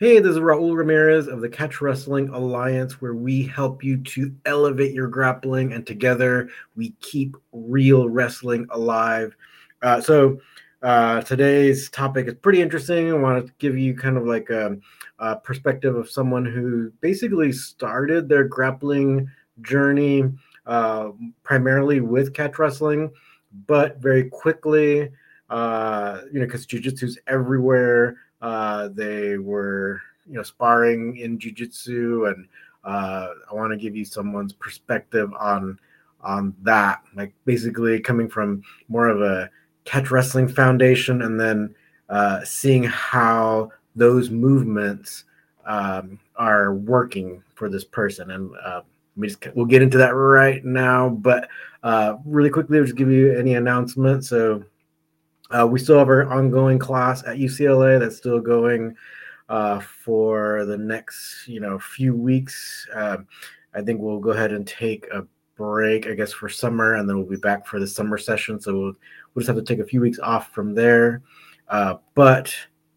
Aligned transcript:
Hey, 0.00 0.18
this 0.18 0.30
is 0.30 0.38
Raul 0.38 0.74
Ramirez 0.74 1.26
of 1.28 1.42
the 1.42 1.48
Catch 1.50 1.82
Wrestling 1.82 2.30
Alliance, 2.30 3.02
where 3.02 3.12
we 3.12 3.42
help 3.42 3.84
you 3.84 3.98
to 3.98 4.34
elevate 4.46 4.94
your 4.94 5.08
grappling, 5.08 5.74
and 5.74 5.86
together 5.86 6.48
we 6.74 6.92
keep 7.02 7.36
real 7.52 8.08
wrestling 8.08 8.66
alive. 8.70 9.36
Uh, 9.82 10.00
so, 10.00 10.40
uh, 10.80 11.20
today's 11.20 11.90
topic 11.90 12.28
is 12.28 12.34
pretty 12.40 12.62
interesting. 12.62 13.10
I 13.10 13.16
want 13.16 13.46
to 13.46 13.52
give 13.58 13.76
you 13.76 13.94
kind 13.94 14.16
of 14.16 14.24
like 14.24 14.48
a, 14.48 14.78
a, 15.18 15.36
perspective 15.36 15.94
of 15.94 16.08
someone 16.08 16.46
who 16.46 16.90
basically 17.02 17.52
started 17.52 18.26
their 18.26 18.44
grappling 18.44 19.30
journey 19.60 20.24
uh, 20.64 21.10
primarily 21.42 22.00
with 22.00 22.32
catch 22.32 22.58
wrestling, 22.58 23.10
but 23.66 23.98
very 23.98 24.30
quickly, 24.30 25.10
uh, 25.50 26.22
you 26.32 26.40
know, 26.40 26.46
because 26.46 26.66
jujitsu 26.66 27.02
is 27.02 27.18
everywhere 27.26 28.16
uh, 28.40 28.88
they 28.88 29.38
were, 29.38 30.00
you 30.26 30.34
know, 30.34 30.42
sparring 30.42 31.16
in 31.16 31.38
jujitsu, 31.38 32.32
and 32.32 32.48
uh, 32.84 33.28
I 33.50 33.54
want 33.54 33.72
to 33.72 33.76
give 33.76 33.96
you 33.96 34.04
someone's 34.04 34.52
perspective 34.52 35.32
on 35.38 35.78
on 36.22 36.54
that. 36.62 37.02
Like 37.14 37.32
basically 37.44 38.00
coming 38.00 38.28
from 38.28 38.62
more 38.88 39.08
of 39.08 39.22
a 39.22 39.50
catch 39.84 40.10
wrestling 40.10 40.48
foundation, 40.48 41.22
and 41.22 41.38
then 41.38 41.74
uh, 42.08 42.44
seeing 42.44 42.84
how 42.84 43.70
those 43.96 44.30
movements 44.30 45.24
um, 45.66 46.18
are 46.36 46.74
working 46.74 47.42
for 47.54 47.68
this 47.68 47.84
person. 47.84 48.30
And 48.30 48.50
uh, 48.64 48.82
we 49.16 49.28
just 49.28 49.46
we'll 49.54 49.66
get 49.66 49.82
into 49.82 49.98
that 49.98 50.10
right 50.10 50.64
now, 50.64 51.08
but 51.08 51.48
uh, 51.82 52.16
really 52.24 52.50
quickly, 52.50 52.78
I'll 52.78 52.84
just 52.84 52.96
give 52.96 53.10
you 53.10 53.38
any 53.38 53.54
announcement. 53.54 54.24
So 54.24 54.64
uh, 55.50 55.66
we 55.66 55.78
still 55.78 55.98
have 55.98 56.08
our 56.08 56.30
ongoing 56.30 56.78
class 56.78 57.22
at 57.24 57.36
UCLA 57.36 57.98
that's 57.98 58.16
still 58.16 58.40
going 58.40 58.96
uh, 59.48 59.80
for 59.80 60.64
the 60.64 60.78
next, 60.78 61.48
you 61.48 61.60
know, 61.60 61.78
few 61.78 62.14
weeks. 62.14 62.86
Um, 62.94 63.26
I 63.74 63.82
think 63.82 64.00
we'll 64.00 64.20
go 64.20 64.30
ahead 64.30 64.52
and 64.52 64.66
take 64.66 65.06
a 65.12 65.26
break, 65.56 66.06
I 66.06 66.14
guess, 66.14 66.32
for 66.32 66.48
summer, 66.48 66.94
and 66.94 67.08
then 67.08 67.16
we'll 67.16 67.26
be 67.26 67.36
back 67.36 67.66
for 67.66 67.80
the 67.80 67.86
summer 67.86 68.16
session. 68.16 68.60
So 68.60 68.72
we'll, 68.72 68.94
we'll 69.34 69.42
just 69.42 69.48
have 69.48 69.56
to 69.56 69.62
take 69.62 69.84
a 69.84 69.88
few 69.88 70.00
weeks 70.00 70.18
off 70.20 70.52
from 70.52 70.74
there. 70.74 71.22
Uh, 71.68 71.96
but 72.14 72.54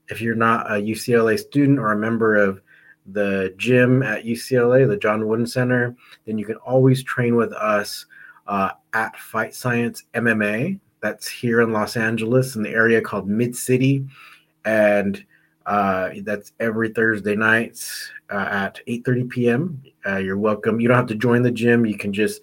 if 0.10 0.22
you're 0.22 0.36
not 0.36 0.70
a 0.72 0.76
UCLA 0.76 1.40
student 1.40 1.80
or 1.80 1.92
a 1.92 1.98
member 1.98 2.36
of 2.36 2.62
the 3.08 3.54
gym 3.58 4.04
at 4.04 4.26
UCLA, 4.26 4.88
the 4.88 4.98
John 4.98 5.28
Wooden 5.28 5.48
Center, 5.48 5.96
then 6.26 6.38
you 6.38 6.46
can 6.46 6.56
always 6.58 7.04
train 7.04 7.36
with 7.36 7.52
us 7.54 8.06
uh, 8.48 8.72
at 8.94 9.18
Fight 9.18 9.56
Science 9.56 10.04
MMA 10.14 10.80
that's 11.04 11.28
here 11.28 11.62
in 11.62 11.74
Los 11.74 11.98
Angeles 11.98 12.56
in 12.56 12.64
the 12.64 12.70
area 12.70 13.02
called 13.02 13.28
Mid 13.28 13.56
City, 13.56 14.08
and 14.64 15.24
uh, 15.66 16.10
that's 16.24 16.54
every 16.62 16.90
Thursday 16.90 17.36
nights 17.36 18.10
uh, 18.32 18.48
at 18.50 18.80
8:30 18.88 19.30
p.m. 19.30 19.84
Uh, 20.08 20.18
you're 20.18 20.38
welcome. 20.38 20.80
You 20.80 20.88
don't 20.88 20.98
have 20.98 21.08
to 21.08 21.16
join 21.16 21.44
the 21.44 21.52
gym. 21.52 21.86
You 21.86 21.98
can 21.98 22.14
just 22.14 22.42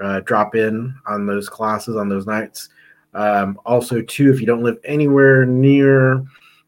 uh, 0.00 0.20
drop 0.20 0.54
in 0.54 0.94
on 1.06 1.26
those 1.26 1.48
classes 1.48 1.96
on 1.96 2.10
those 2.10 2.26
nights. 2.26 2.68
Um, 3.14 3.58
also, 3.64 4.02
too, 4.02 4.30
if 4.30 4.40
you 4.40 4.46
don't 4.46 4.62
live 4.62 4.78
anywhere 4.84 5.46
near 5.46 6.24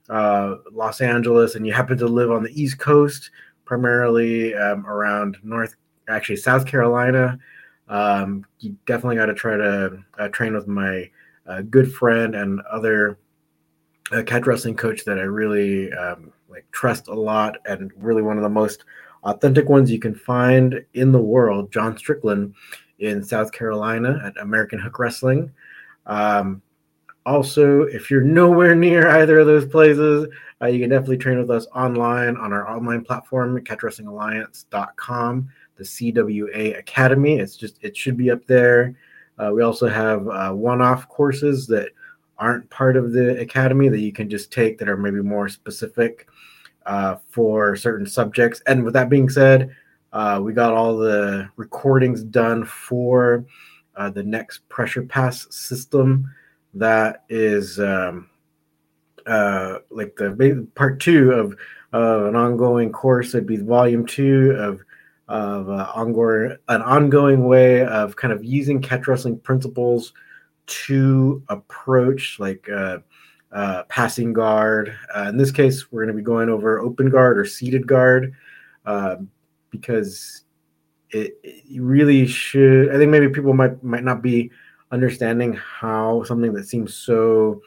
uh, 0.09 0.57
Los 0.73 1.03
Angeles 1.03 1.55
and 1.55 1.67
you 1.67 1.73
happen 1.75 1.99
to 1.99 2.07
live 2.07 2.31
on 2.31 2.43
the 2.43 2.61
East 2.61 2.79
Coast, 2.79 3.31
primarily 3.67 4.55
um, 4.55 4.87
around 4.87 5.37
North, 5.43 5.77
actually 6.09 6.37
South 6.37 6.67
Carolina, 6.67 7.39
um, 7.89 8.47
you 8.61 8.77
definitely 8.87 9.17
got 9.17 9.27
to 9.27 9.35
try 9.35 9.57
to 9.57 10.03
uh, 10.19 10.29
train 10.29 10.55
with 10.55 10.67
my 10.67 11.11
a 11.47 11.63
good 11.63 11.93
friend 11.93 12.35
and 12.35 12.61
other 12.63 13.19
catch 14.27 14.47
wrestling 14.47 14.77
coach 14.77 15.05
that 15.05 15.19
I 15.19 15.23
really 15.23 15.93
um, 15.93 16.33
like 16.49 16.71
trust 16.71 17.09
a 17.09 17.15
lot 17.15 17.57
and 17.67 17.91
really 17.97 18.23
one 18.23 18.37
of 18.37 18.43
the 18.43 18.49
most 18.49 18.85
authentic 19.25 19.69
ones 19.69 19.91
you 19.91 19.99
can 19.99 20.15
find 20.15 20.85
in 20.95 21.11
the 21.11 21.21
world, 21.21 21.73
John 21.73 21.97
Strickland 21.97 22.55
in 22.99 23.23
South 23.25 23.53
Carolina 23.53 24.21
at 24.25 24.41
American 24.41 24.79
Hook 24.79 24.99
Wrestling. 24.99 25.51
Um, 26.07 26.63
also, 27.27 27.83
if 27.83 28.11
you're 28.11 28.21
nowhere 28.21 28.75
near 28.75 29.09
either 29.09 29.39
of 29.39 29.47
those 29.47 29.67
places, 29.67 30.29
uh, 30.61 30.67
you 30.67 30.79
can 30.79 30.91
definitely 30.91 31.17
train 31.17 31.39
with 31.39 31.51
us 31.51 31.67
online 31.75 32.37
on 32.37 32.53
our 32.53 32.69
online 32.69 33.03
platform, 33.03 33.59
catchwrestlingalliance.com, 33.65 35.49
the 35.77 35.85
CWA 35.85 36.79
Academy. 36.79 37.39
It's 37.39 37.57
just, 37.57 37.79
it 37.83 37.97
should 37.97 38.17
be 38.17 38.31
up 38.31 38.47
there. 38.47 38.95
Uh, 39.39 39.51
we 39.53 39.63
also 39.63 39.89
have 39.89 40.29
uh, 40.29 40.51
one-off 40.51 41.09
courses 41.09 41.67
that 41.67 41.89
aren't 42.39 42.69
part 42.71 42.97
of 42.97 43.13
the 43.13 43.39
academy 43.41 43.89
that 43.89 44.01
you 44.01 44.13
can 44.13 44.29
just 44.29 44.53
take 44.53 44.79
that 44.79 44.89
are 44.89 44.97
maybe 44.97 45.21
more 45.21 45.49
specific 45.49 46.29
uh, 46.87 47.17
for 47.31 47.77
certain 47.77 48.07
subjects. 48.07 48.61
And 48.67 48.85
with 48.85 48.95
that 48.95 49.09
being 49.09 49.29
said, 49.29 49.75
uh, 50.13 50.41
we 50.43 50.53
got 50.53 50.73
all 50.73 50.97
the 50.97 51.49
recordings 51.57 52.23
done 52.23 52.65
for 52.65 53.45
uh, 53.97 54.11
the 54.11 54.23
next 54.23 54.69
pressure 54.69 55.03
pass 55.03 55.47
system. 55.51 56.33
That 56.75 57.25
is 57.29 57.81
um, 57.81 58.29
uh, 59.27 59.79
like 59.91 60.15
the 60.17 60.69
part 60.75 61.01
two 61.01 61.33
of 61.33 61.57
an 61.93 62.37
ongoing 62.37 62.91
course. 62.91 63.35
It'd 63.35 63.47
be 63.47 63.57
volume 63.57 64.07
two 64.07 64.53
of 64.59 64.81
of 65.29 65.71
uh, 65.71 65.91
ongoing 65.95 66.57
an 66.69 66.83
ongoing 66.83 67.47
way 67.47 67.85
of 67.87 68.17
kind 68.17 68.33
of 68.33 68.45
using 68.45 68.81
catch 68.81 69.07
wrestling 69.07 69.39
principles 69.39 70.13
to 70.67 71.43
approach 71.49 72.39
like 72.39 72.69
uh, 72.69 72.99
uh, 73.53 73.85
passing 73.85 74.33
guard. 74.33 74.97
Uh, 75.15 75.27
in 75.29 75.37
this 75.37 75.51
case, 75.51 75.91
we're 75.91 76.05
going 76.05 76.15
to 76.15 76.21
be 76.21 76.25
going 76.25 76.49
over 76.49 76.81
open 76.81 77.09
guard 77.09 77.39
or 77.39 77.45
seated 77.45 77.87
guard 77.87 78.35
um, 78.87 79.31
because 79.71 80.45
it, 81.11 81.39
it, 81.43 81.81
really 81.81 82.27
should. 82.27 82.95
I 82.95 82.99
think 82.99 83.11
maybe 83.11 83.29
people 83.29 83.55
might 83.55 83.83
might 83.83 84.05
not 84.05 84.23
be 84.23 84.51
understanding 84.91 85.55
how 85.55 86.23
something 86.25 86.53
that 86.53 86.69
seems 86.69 86.95
so 86.95 87.63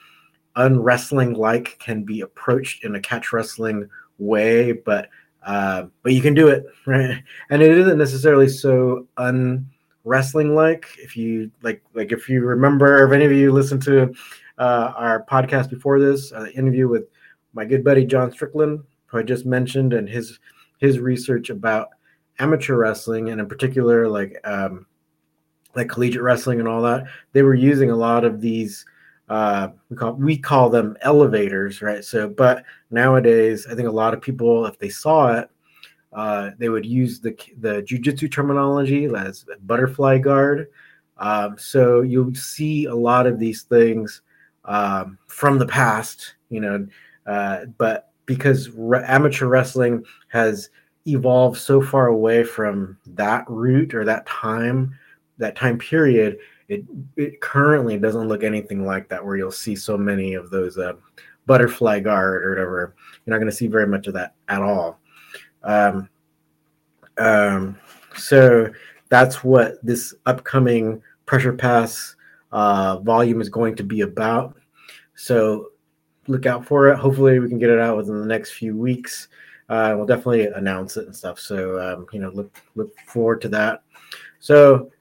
unwrestling 0.55 1.33
like 1.33 1.77
can 1.79 2.03
be 2.03 2.21
approached 2.21 2.83
in 2.83 2.95
a 2.95 2.99
catch 2.99 3.31
wrestling 3.31 3.89
way, 4.17 4.71
but 4.71 5.09
uh, 5.43 5.85
but 6.03 6.13
you 6.13 6.21
can 6.21 6.33
do 6.33 6.47
it, 6.47 6.65
right? 6.85 7.23
And 7.49 7.61
it 7.61 7.77
isn't 7.77 7.97
necessarily 7.97 8.47
so 8.47 9.07
unwrestling 9.17 10.55
like. 10.55 10.87
If 10.99 11.15
you 11.15 11.51
like, 11.61 11.81
like 11.93 12.11
if 12.11 12.29
you 12.29 12.41
remember, 12.41 13.05
if 13.05 13.13
any 13.13 13.25
of 13.25 13.31
you 13.31 13.51
listened 13.51 13.81
to 13.83 14.13
uh, 14.57 14.93
our 14.95 15.23
podcast 15.23 15.69
before 15.69 15.99
this, 15.99 16.31
uh, 16.31 16.47
interview 16.55 16.87
with 16.87 17.05
my 17.53 17.65
good 17.65 17.83
buddy 17.83 18.05
John 18.05 18.31
Strickland, 18.31 18.81
who 19.05 19.17
I 19.19 19.23
just 19.23 19.45
mentioned, 19.45 19.93
and 19.93 20.07
his 20.07 20.39
his 20.79 20.99
research 20.99 21.49
about 21.49 21.89
amateur 22.39 22.75
wrestling, 22.75 23.29
and 23.29 23.39
in 23.39 23.47
particular, 23.47 24.07
like 24.07 24.39
um, 24.43 24.85
like 25.75 25.89
collegiate 25.89 26.21
wrestling 26.21 26.59
and 26.59 26.67
all 26.67 26.81
that, 26.81 27.05
they 27.33 27.43
were 27.43 27.55
using 27.55 27.91
a 27.91 27.95
lot 27.95 28.25
of 28.25 28.41
these 28.41 28.85
uh, 29.29 29.69
we 29.89 29.97
call 29.97 30.13
we 30.13 30.37
call 30.37 30.69
them 30.69 30.97
elevators, 31.01 31.81
right? 31.81 32.03
So, 32.03 32.29
but 32.29 32.63
nowadays, 32.91 33.67
I 33.69 33.75
think 33.75 33.87
a 33.87 33.91
lot 33.91 34.13
of 34.13 34.21
people, 34.21 34.65
if 34.65 34.79
they 34.79 34.89
saw 34.89 35.33
it, 35.33 35.49
uh, 36.13 36.51
they 36.57 36.69
would 36.69 36.85
use 36.85 37.19
the 37.19 37.35
the 37.59 37.81
jujitsu 37.83 38.31
terminology 38.31 39.05
as 39.05 39.45
butterfly 39.65 40.17
guard. 40.19 40.67
Um, 41.17 41.57
so 41.57 42.01
you'll 42.01 42.35
see 42.35 42.85
a 42.85 42.95
lot 42.95 43.25
of 43.25 43.39
these 43.39 43.63
things 43.63 44.21
um, 44.65 45.17
from 45.27 45.57
the 45.57 45.65
past, 45.65 46.35
you 46.49 46.61
know, 46.61 46.87
uh, 47.25 47.65
but 47.77 48.11
because 48.25 48.69
re- 48.69 49.03
amateur 49.07 49.47
wrestling 49.47 50.05
has 50.27 50.69
evolved 51.07 51.57
so 51.59 51.81
far 51.81 52.07
away 52.07 52.43
from 52.43 52.97
that 53.07 53.45
route 53.47 53.95
or 53.95 54.05
that 54.05 54.25
time, 54.27 54.93
that 55.37 55.55
time 55.55 55.77
period, 55.77 56.37
it 56.69 56.83
it 57.15 57.41
currently 57.41 57.97
doesn't 57.97 58.27
look 58.27 58.43
anything 58.43 58.85
like 58.85 59.07
that 59.09 59.23
where 59.23 59.37
you'll 59.37 59.51
see 59.51 59.75
so 59.75 59.97
many 59.97 60.33
of 60.33 60.49
those 60.49 60.77
uh, 60.77 60.93
butterfly 61.45 61.99
guard 61.99 62.45
or 62.45 62.49
whatever. 62.49 62.95
You're 63.25 63.33
not 63.33 63.39
going 63.39 63.49
to 63.49 63.55
see 63.55 63.67
very 63.67 63.87
much 63.87 64.07
of 64.07 64.13
that 64.13 64.35
at 64.49 64.61
all. 64.61 64.99
Um, 65.63 66.09
um, 67.17 67.77
so 68.15 68.71
that's 69.09 69.43
what 69.43 69.83
this 69.83 70.13
upcoming 70.25 71.01
pressure 71.25 71.53
pass 71.53 72.15
uh, 72.51 72.99
volume 72.99 73.41
is 73.41 73.49
going 73.49 73.75
to 73.75 73.83
be 73.83 74.01
about. 74.01 74.55
So 75.15 75.69
look 76.27 76.45
out 76.45 76.65
for 76.65 76.89
it. 76.89 76.97
Hopefully 76.97 77.39
we 77.39 77.49
can 77.49 77.59
get 77.59 77.69
it 77.69 77.79
out 77.79 77.97
within 77.97 78.19
the 78.19 78.27
next 78.27 78.51
few 78.51 78.75
weeks. 78.75 79.29
Uh, 79.69 79.93
we'll 79.95 80.05
definitely 80.05 80.47
announce 80.47 80.97
it 80.97 81.05
and 81.05 81.15
stuff. 81.15 81.39
So 81.39 81.79
um, 81.79 82.07
you 82.11 82.19
know 82.19 82.29
look 82.29 82.55
look 82.75 82.97
forward 83.07 83.41
to 83.41 83.49
that. 83.49 83.83
So 84.39 84.91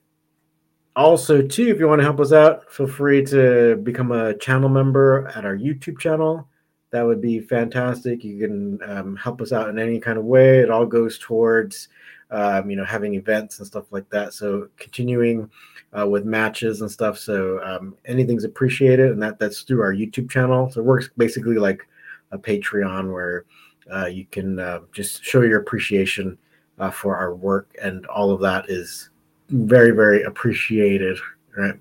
also 0.97 1.43
too 1.43 1.69
if 1.69 1.79
you 1.79 1.87
want 1.87 2.01
to 2.01 2.05
help 2.05 2.19
us 2.19 2.33
out 2.33 2.73
feel 2.73 2.87
free 2.87 3.23
to 3.23 3.77
become 3.83 4.11
a 4.13 4.35
channel 4.39 4.69
member 4.69 5.31
at 5.37 5.45
our 5.45 5.57
youtube 5.57 5.99
channel. 5.99 6.49
That 6.91 7.03
would 7.03 7.21
be 7.21 7.41
fantastic. 7.41 8.25
You 8.25 8.39
can 8.39 8.81
um, 8.91 9.17
help 9.17 9.43
us 9.43 9.53
out 9.53 9.69
in 9.69 9.79
any 9.79 9.99
kind 10.01 10.19
of 10.19 10.25
way. 10.25 10.61
It 10.61 10.71
all 10.71 10.87
goes 10.87 11.19
towards 11.19 11.89
um, 12.31 12.71
you 12.71 12.77
know 12.77 12.85
having 12.85 13.15
events 13.15 13.59
and 13.59 13.67
stuff 13.67 13.85
like 13.91 14.09
that. 14.11 14.33
So 14.33 14.69
continuing 14.79 15.51
uh, 15.99 16.07
with 16.07 16.25
matches 16.25 16.81
and 16.81 16.91
stuff. 16.91 17.19
So 17.19 17.63
um, 17.63 17.97
anything's 18.07 18.45
appreciated 18.45 19.11
and 19.11 19.23
that 19.23 19.39
that's 19.39 19.63
through 19.63 19.83
our 19.83 19.93
youtube 19.93 20.31
channel. 20.31 20.71
So 20.71 20.81
it 20.81 20.85
works 20.85 21.11
basically 21.17 21.57
like 21.57 21.87
a 22.31 22.39
patreon 22.39 23.13
where 23.13 23.45
uh, 23.93 24.07
you 24.07 24.25
can 24.25 24.59
uh, 24.59 24.81
just 24.93 25.23
show 25.23 25.43
your 25.43 25.61
appreciation 25.61 26.39
uh, 26.79 26.91
for 26.91 27.17
our 27.17 27.35
work, 27.35 27.75
and 27.83 28.07
all 28.07 28.31
of 28.31 28.41
that 28.41 28.71
is 28.71 29.11
very, 29.49 29.91
very 29.91 30.23
appreciated. 30.23 31.19
Right. 31.57 31.75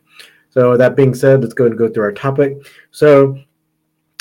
So 0.50 0.78
that 0.78 0.96
being 0.96 1.14
said, 1.14 1.42
let's 1.42 1.54
go 1.54 1.66
and 1.66 1.78
go 1.78 1.90
through 1.90 2.04
our 2.04 2.12
topic. 2.14 2.66
So 2.92 3.38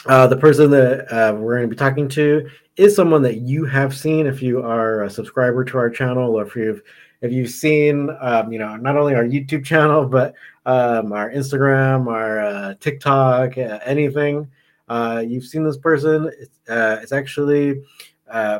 uh, 0.07 0.27
the 0.27 0.37
person 0.37 0.71
that 0.71 1.13
uh, 1.13 1.35
we're 1.35 1.57
going 1.57 1.69
to 1.69 1.75
be 1.75 1.79
talking 1.79 2.09
to 2.09 2.49
is 2.77 2.95
someone 2.95 3.23
that 3.23 3.37
you 3.37 3.65
have 3.65 3.97
seen 3.97 4.27
if 4.27 4.43
you 4.43 4.61
are 4.61 5.05
a 5.05 5.11
subscriber 5.11 5.65
to 5.65 5.79
our 5.79 5.89
channel, 5.89 6.35
or 6.35 6.45
if 6.45 6.57
you've 6.57 6.83
if 7.21 7.33
you've 7.33 7.51
seen, 7.51 8.11
um, 8.21 8.53
you 8.53 8.59
know, 8.59 8.77
not 8.77 8.97
only 8.97 9.15
our 9.15 9.25
YouTube 9.25 9.65
channel 9.65 10.05
but 10.09 10.35
um, 10.67 11.13
our 11.13 11.31
Instagram, 11.31 12.09
our 12.09 12.41
uh, 12.41 12.75
TikTok, 12.81 13.57
uh, 13.57 13.79
anything. 13.85 14.51
Uh, 14.89 15.25
you've 15.27 15.45
seen 15.45 15.65
this 15.65 15.79
person. 15.79 16.31
It's, 16.39 16.69
uh, 16.69 16.99
it's 17.03 17.13
actually 17.13 17.83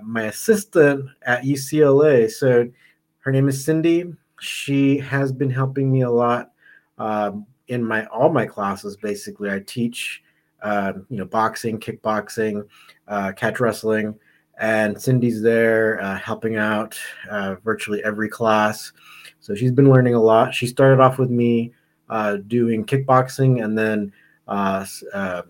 my 0.03 0.25
assistant 0.25 1.11
at 1.27 1.43
UCLA. 1.43 2.31
So 2.31 2.71
her 3.19 3.33
name 3.33 3.49
is 3.49 3.65
Cindy. 3.65 4.15
She 4.41 4.99
has 4.99 5.33
been 5.33 5.51
helping 5.51 5.91
me 5.91 6.03
a 6.03 6.11
lot 6.11 6.53
um, 6.99 7.47
in 7.69 7.83
my 7.85 8.07
all 8.07 8.31
my 8.31 8.47
classes. 8.47 8.97
Basically, 8.97 9.51
I 9.51 9.61
teach 9.61 10.23
um, 10.65 11.07
you 11.11 11.19
know, 11.19 11.27
boxing, 11.27 11.79
kickboxing, 11.79 12.67
uh, 13.07 13.33
catch 13.33 13.61
wrestling, 13.61 14.15
and 14.59 15.01
Cindy's 15.01 15.43
there 15.43 16.01
uh, 16.03 16.19
helping 16.19 16.57
out 16.57 16.99
uh, 17.31 17.57
virtually 17.63 18.03
every 18.03 18.29
class. 18.29 18.93
So 19.41 19.55
she's 19.55 19.73
been 19.73 19.91
learning 19.91 20.15
a 20.15 20.21
lot. 20.21 20.55
She 20.55 20.67
started 20.67 21.01
off 21.01 21.19
with 21.19 21.31
me 21.31 21.73
uh, 22.09 22.37
doing 22.47 22.85
kickboxing, 22.85 23.63
and 23.63 23.77
then 23.77 24.13
uh, 24.49 24.87
uh, 25.13 25.43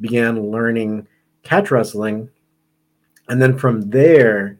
began 0.00 0.50
learning 0.50 1.06
catch 1.42 1.70
wrestling, 1.70 2.28
and 3.28 3.40
then 3.40 3.56
from 3.56 3.88
there, 3.88 4.58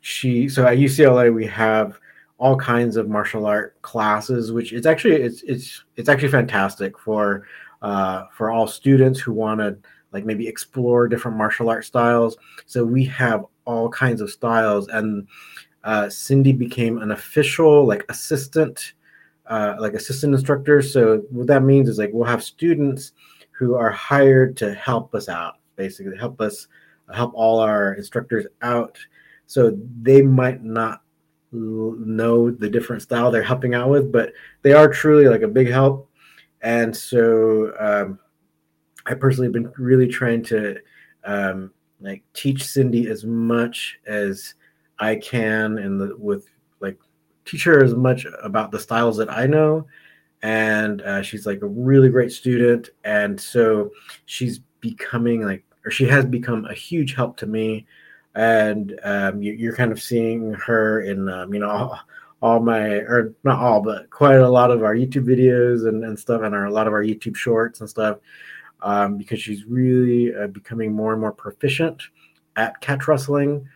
she. 0.00 0.48
So 0.48 0.66
at 0.66 0.78
UCLA 0.78 1.32
we 1.34 1.46
have 1.46 2.00
all 2.44 2.56
kinds 2.58 2.98
of 2.98 3.08
martial 3.08 3.46
art 3.46 3.80
classes, 3.80 4.52
which 4.52 4.74
it's 4.74 4.86
actually 4.86 5.14
it's 5.14 5.42
it's 5.44 5.82
it's 5.96 6.10
actually 6.10 6.28
fantastic 6.28 6.98
for 6.98 7.46
uh, 7.80 8.24
for 8.36 8.50
all 8.50 8.66
students 8.66 9.18
who 9.18 9.32
want 9.32 9.60
to 9.60 9.74
like 10.12 10.26
maybe 10.26 10.46
explore 10.46 11.08
different 11.08 11.38
martial 11.38 11.70
art 11.70 11.86
styles. 11.86 12.36
So 12.66 12.84
we 12.84 13.02
have 13.06 13.46
all 13.64 13.88
kinds 13.88 14.20
of 14.20 14.30
styles, 14.30 14.88
and 14.88 15.26
uh, 15.84 16.10
Cindy 16.10 16.52
became 16.52 16.98
an 16.98 17.12
official 17.12 17.86
like 17.86 18.04
assistant, 18.10 18.92
uh, 19.46 19.76
like 19.78 19.94
assistant 19.94 20.34
instructor. 20.34 20.82
So 20.82 21.22
what 21.30 21.46
that 21.46 21.62
means 21.62 21.88
is 21.88 21.96
like 21.96 22.10
we'll 22.12 22.28
have 22.28 22.44
students 22.44 23.12
who 23.52 23.74
are 23.74 23.90
hired 23.90 24.54
to 24.58 24.74
help 24.74 25.14
us 25.14 25.30
out, 25.30 25.54
basically 25.76 26.18
help 26.18 26.42
us 26.42 26.68
help 27.10 27.32
all 27.34 27.60
our 27.60 27.94
instructors 27.94 28.46
out. 28.60 28.98
So 29.46 29.78
they 30.02 30.20
might 30.20 30.62
not 30.62 31.03
know 31.54 32.50
the 32.50 32.68
different 32.68 33.02
style 33.02 33.30
they're 33.30 33.42
helping 33.42 33.74
out 33.74 33.90
with, 33.90 34.10
but 34.12 34.32
they 34.62 34.72
are 34.72 34.88
truly 34.88 35.28
like 35.28 35.42
a 35.42 35.48
big 35.48 35.68
help 35.68 36.10
and 36.64 36.96
so 36.96 37.74
um, 37.78 38.18
I 39.04 39.14
personally 39.14 39.46
have 39.46 39.52
been 39.52 39.70
really 39.76 40.08
trying 40.08 40.42
to 40.44 40.78
um, 41.24 41.70
like 42.00 42.22
teach 42.32 42.64
Cindy 42.64 43.08
as 43.08 43.24
much 43.24 44.00
as 44.06 44.54
I 44.98 45.16
can, 45.16 45.78
and 45.78 46.18
with 46.18 46.48
like 46.80 46.98
teach 47.44 47.64
her 47.64 47.84
as 47.84 47.94
much 47.94 48.26
about 48.42 48.70
the 48.70 48.80
styles 48.80 49.18
that 49.18 49.30
I 49.30 49.46
know. 49.46 49.86
And 50.42 51.02
uh, 51.02 51.22
she's 51.22 51.46
like 51.46 51.60
a 51.60 51.66
really 51.66 52.08
great 52.08 52.32
student, 52.32 52.88
and 53.04 53.38
so 53.38 53.90
she's 54.24 54.60
becoming 54.80 55.42
like, 55.42 55.64
or 55.84 55.90
she 55.90 56.06
has 56.06 56.24
become 56.24 56.64
a 56.64 56.74
huge 56.74 57.14
help 57.14 57.36
to 57.38 57.46
me. 57.46 57.86
And 58.34 58.98
um, 59.04 59.42
you, 59.42 59.70
are 59.70 59.76
kind 59.76 59.92
of 59.92 60.02
seeing 60.02 60.52
her 60.54 61.02
in, 61.02 61.28
um, 61.28 61.54
you 61.54 61.60
know, 61.60 61.96
all, 62.42 62.60
my 62.60 62.88
or 62.88 63.32
not 63.42 63.58
all 63.58 63.80
but 63.80 64.10
quite 64.10 64.36
a 64.36 64.48
lot 64.48 64.70
of 64.70 64.82
our 64.82 64.94
youtube 64.94 65.24
videos 65.24 65.88
and, 65.88 66.04
and 66.04 66.18
stuff 66.18 66.42
and 66.42 66.54
our, 66.54 66.66
a 66.66 66.70
lot 66.70 66.86
of 66.86 66.92
our 66.92 67.02
youtube 67.02 67.34
shorts 67.34 67.80
and 67.80 67.88
stuff 67.88 68.18
um, 68.82 69.16
because 69.16 69.40
she's 69.40 69.64
really 69.64 70.34
uh, 70.34 70.46
becoming 70.48 70.92
more 70.92 71.12
and 71.12 71.22
more 71.22 71.32
proficient 71.32 72.02
at 72.56 72.78
catch 72.82 73.08
wrestling 73.08 73.66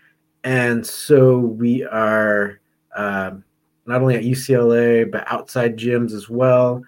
and 0.44 0.86
so 0.86 1.38
we 1.38 1.82
are 1.84 2.60
um, 2.94 3.42
not 3.86 4.02
only 4.02 4.16
at 4.16 4.22
ucla 4.22 5.10
but 5.10 5.24
outside 5.32 5.76
gyms 5.76 6.12
as 6.12 6.28
well. 6.28 6.82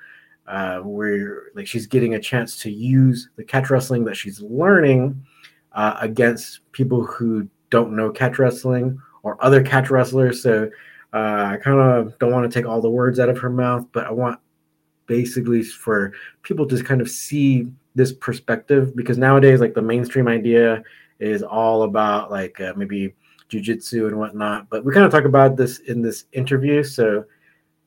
Uh, 0.46 0.80
where 0.80 1.44
like 1.54 1.64
she's 1.64 1.86
getting 1.86 2.14
a 2.14 2.20
chance 2.20 2.56
to 2.56 2.72
use 2.72 3.28
the 3.36 3.44
catch 3.44 3.70
wrestling 3.70 4.04
that 4.04 4.16
she's 4.16 4.40
learning 4.42 5.24
uh, 5.74 5.96
against 6.00 6.60
people 6.72 7.04
who 7.04 7.48
don't 7.70 7.94
know 7.94 8.10
catch 8.10 8.38
wrestling 8.38 8.98
or 9.22 9.42
other 9.44 9.62
catch 9.62 9.90
wrestlers 9.90 10.42
so 10.42 10.70
uh, 11.12 11.50
I 11.52 11.56
kind 11.56 11.80
of 11.80 12.18
don't 12.18 12.32
want 12.32 12.50
to 12.50 12.58
take 12.58 12.68
all 12.68 12.80
the 12.80 12.90
words 12.90 13.18
out 13.18 13.28
of 13.28 13.38
her 13.38 13.50
mouth, 13.50 13.86
but 13.92 14.06
I 14.06 14.12
want 14.12 14.38
basically 15.06 15.62
for 15.62 16.12
people 16.42 16.66
to 16.68 16.82
kind 16.84 17.00
of 17.00 17.10
see 17.10 17.66
this 17.96 18.12
perspective 18.12 18.94
because 18.94 19.18
nowadays, 19.18 19.60
like 19.60 19.74
the 19.74 19.82
mainstream 19.82 20.28
idea 20.28 20.82
is 21.18 21.42
all 21.42 21.82
about 21.82 22.30
like 22.30 22.60
uh, 22.60 22.72
maybe 22.76 23.12
jujitsu 23.50 24.06
and 24.06 24.18
whatnot. 24.18 24.70
But 24.70 24.84
we 24.84 24.92
kind 24.92 25.04
of 25.04 25.10
talk 25.10 25.24
about 25.24 25.56
this 25.56 25.80
in 25.80 26.00
this 26.00 26.26
interview. 26.32 26.84
So, 26.84 27.24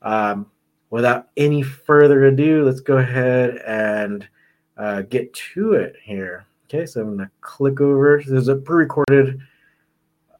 um, 0.01 0.47
without 0.89 1.29
any 1.37 1.61
further 1.61 2.25
ado, 2.25 2.65
let's 2.65 2.81
go 2.81 2.97
ahead 2.97 3.61
and 3.65 4.27
uh, 4.75 5.03
get 5.03 5.33
to 5.55 5.73
it 5.73 5.95
here. 6.03 6.45
Okay, 6.65 6.85
so 6.85 7.01
I'm 7.01 7.15
gonna 7.15 7.31
click 7.39 7.79
over. 7.79 8.21
There's 8.27 8.49
a 8.49 8.57
pre-recorded 8.57 9.39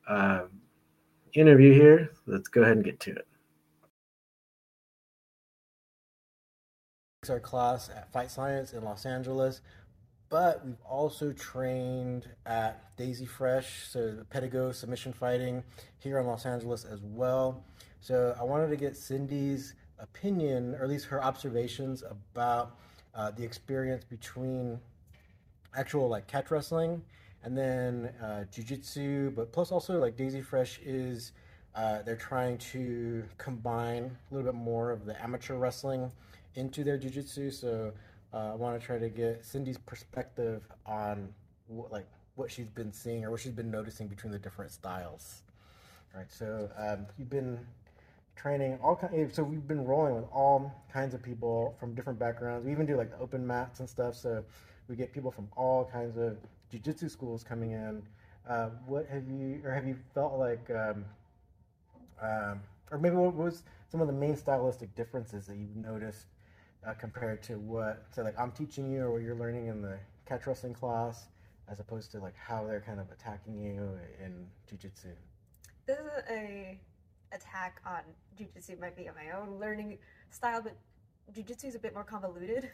uh, 0.08 0.44
interview 1.34 1.74
here. 1.74 2.12
Let's 2.26 2.48
go 2.48 2.62
ahead 2.62 2.78
and 2.78 2.86
get 2.86 3.00
to 3.02 3.12
it. 3.12 3.28
Our 7.30 7.40
class 7.40 7.90
at 7.90 8.12
Fight 8.12 8.30
Science 8.30 8.74
in 8.74 8.84
Los 8.84 9.06
Angeles, 9.06 9.62
but 10.30 10.66
we've 10.66 10.82
also 10.84 11.32
trained 11.32 12.28
at 12.46 12.98
Daisy 12.98 13.26
Fresh, 13.26 13.88
so 13.88 14.12
the 14.12 14.26
Pedigo 14.26 14.74
submission 14.74 15.14
fighting 15.14 15.64
here 16.00 16.20
in 16.20 16.26
Los 16.26 16.46
Angeles 16.46 16.84
as 16.84 17.00
well. 17.02 17.64
So 18.02 18.36
I 18.38 18.44
wanted 18.44 18.68
to 18.72 18.76
get 18.76 18.98
Cindy's 18.98 19.74
opinion, 20.00 20.76
or 20.76 20.84
at 20.84 20.90
least 20.90 21.06
her 21.06 21.24
observations 21.24 22.04
about 22.04 22.76
uh, 23.16 23.32
the 23.32 23.44
experience 23.44 24.04
between 24.04 24.80
actual 25.76 26.10
like 26.10 26.28
catch 26.28 26.52
wrestling 26.52 27.02
and 27.44 27.57
then 27.57 28.10
uh, 28.22 28.45
jujitsu, 28.51 29.36
but 29.36 29.51
plus 29.51 29.72
also 29.72 30.00
like 30.00 30.15
Daisy 30.15 30.41
Fresh 30.41 30.79
is 30.84 31.34
uh, 31.75 32.01
they're 32.03 32.15
trying 32.15 32.58
to 32.58 33.24
combine 33.38 34.03
a 34.32 34.34
little 34.34 34.51
bit 34.51 34.58
more 34.58 34.91
of 34.91 35.06
the 35.06 35.22
amateur 35.22 35.56
wrestling 35.56 36.12
into 36.56 36.84
their 36.84 36.98
jujitsu. 36.98 37.51
So 37.51 37.91
uh, 38.34 38.51
I 38.51 38.56
want 38.56 38.79
to 38.79 38.86
try 38.86 38.98
to 38.98 39.10
get 39.10 39.44
Cindy's 39.44 39.77
perspective 39.77 40.68
on 40.86 41.29
what, 41.68 41.91
like 41.91 42.08
what 42.36 42.50
she's 42.50 42.70
been 42.70 42.94
seeing 42.94 43.25
or 43.25 43.32
what 43.32 43.39
she's 43.39 43.51
been 43.51 43.72
noticing 43.72 44.08
between 44.08 44.32
the 44.32 44.39
different 44.39 44.72
styles. 44.72 45.41
All 46.13 46.22
right, 46.22 46.32
so 46.32 46.70
um, 46.77 47.08
you've 47.18 47.29
been 47.29 47.60
training 48.36 48.77
all 48.84 48.96
kinds. 48.96 49.36
So 49.36 49.44
we've 49.44 49.68
been 49.68 49.84
rolling 49.84 50.15
with 50.15 50.25
all 50.32 50.74
kinds 50.91 51.13
of 51.13 51.22
people 51.22 51.75
from 51.79 51.96
different 51.96 52.20
backgrounds. 52.20 52.65
We 52.65 52.72
even 52.72 52.86
do 52.86 52.96
like 52.96 53.12
open 53.20 53.46
mats 53.46 53.79
and 53.79 53.89
stuff. 53.89 54.15
So 54.15 54.44
we 54.88 54.96
get 54.96 55.12
people 55.12 55.32
from 55.32 55.48
all 55.56 55.86
kinds 55.91 56.18
of 56.18 56.38
jiu-jitsu 56.74 57.08
schools 57.08 57.44
coming 57.44 57.72
in. 57.72 58.01
Uh, 58.50 58.70
what 58.88 59.06
have 59.08 59.30
you, 59.30 59.62
or 59.63 59.72
have 59.72 59.86
you 59.86 59.96
felt 60.13 60.34
like, 60.39 60.70
um, 60.72 61.06
um, 62.22 62.60
or 62.92 62.98
maybe 62.98 63.15
what 63.15 63.36
was 63.36 63.63
some 63.88 64.01
of 64.01 64.08
the 64.08 64.13
main 64.13 64.36
stylistic 64.36 64.94
differences 64.96 65.46
that 65.46 65.56
you've 65.56 65.75
noticed 65.75 66.25
uh, 66.86 66.94
compared 66.94 67.44
to 67.44 67.60
what, 67.60 68.06
so 68.12 68.24
like 68.24 68.38
I'm 68.39 68.51
teaching 68.51 68.92
you 68.92 69.01
or 69.01 69.12
what 69.12 69.22
you're 69.22 69.36
learning 69.36 69.68
in 69.68 69.82
the 69.82 69.98
catch 70.25 70.48
wrestling 70.48 70.74
class, 70.74 71.27
as 71.70 71.80
opposed 71.80 72.12
to 72.12 72.20
like 72.20 72.36
how 72.36 72.65
they're 72.65 72.82
kind 72.82 73.00
of 73.00 73.06
attacking 73.12 73.62
you 73.62 73.98
in 74.24 74.48
jiu-jitsu? 74.68 75.10
This 75.86 76.00
is 76.00 76.24
a 76.30 76.80
attack 77.32 77.82
on 77.86 78.01
jiu-jitsu 78.36 78.77
might 78.82 78.98
be 78.98 79.08
my 79.15 79.38
own 79.38 79.60
learning 79.60 80.00
style, 80.32 80.62
but 80.62 80.75
jiu-jitsu 81.34 81.68
is 81.68 81.75
a 81.75 81.80
bit 81.80 81.94
more 81.94 82.03
convoluted. 82.03 82.72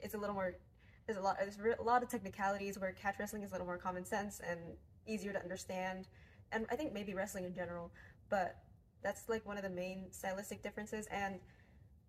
It's 0.00 0.14
a 0.14 0.18
little 0.18 0.34
more 0.34 0.56
there's 1.06 1.18
a 1.18 1.22
lot 1.22 1.36
there's 1.38 1.78
a 1.78 1.82
lot 1.82 2.02
of 2.02 2.08
technicalities 2.08 2.78
where 2.78 2.92
catch 2.92 3.18
wrestling 3.18 3.42
is 3.42 3.50
a 3.50 3.52
little 3.52 3.66
more 3.66 3.78
common 3.78 4.04
sense 4.04 4.40
and 4.48 4.58
easier 5.06 5.32
to 5.32 5.40
understand 5.42 6.06
and 6.52 6.66
i 6.70 6.76
think 6.76 6.92
maybe 6.92 7.14
wrestling 7.14 7.44
in 7.44 7.54
general 7.54 7.90
but 8.30 8.56
that's 9.02 9.28
like 9.28 9.44
one 9.46 9.56
of 9.56 9.62
the 9.62 9.70
main 9.70 10.04
stylistic 10.10 10.62
differences. 10.62 11.06
And 11.10 11.38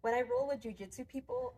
when 0.01 0.13
i 0.13 0.21
roll 0.21 0.47
with 0.47 0.61
jiu-jitsu 0.61 1.05
people 1.05 1.55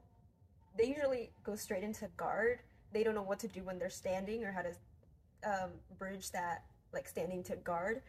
they 0.77 0.87
usually 0.87 1.31
go 1.43 1.55
straight 1.55 1.83
into 1.83 2.09
guard. 2.17 2.59
They 2.91 3.03
don't 3.03 3.15
know 3.15 3.23
what 3.23 3.39
to 3.39 3.47
do 3.47 3.63
when 3.63 3.79
they're 3.79 3.89
standing 3.89 4.43
or 4.43 4.51
how 4.51 4.61
to 4.61 4.73
um, 5.49 5.69
bridge 5.97 6.31
that 6.31 6.63
like 6.91 7.07
standing 7.07 7.43
to 7.43 7.55
guard. 7.57 8.01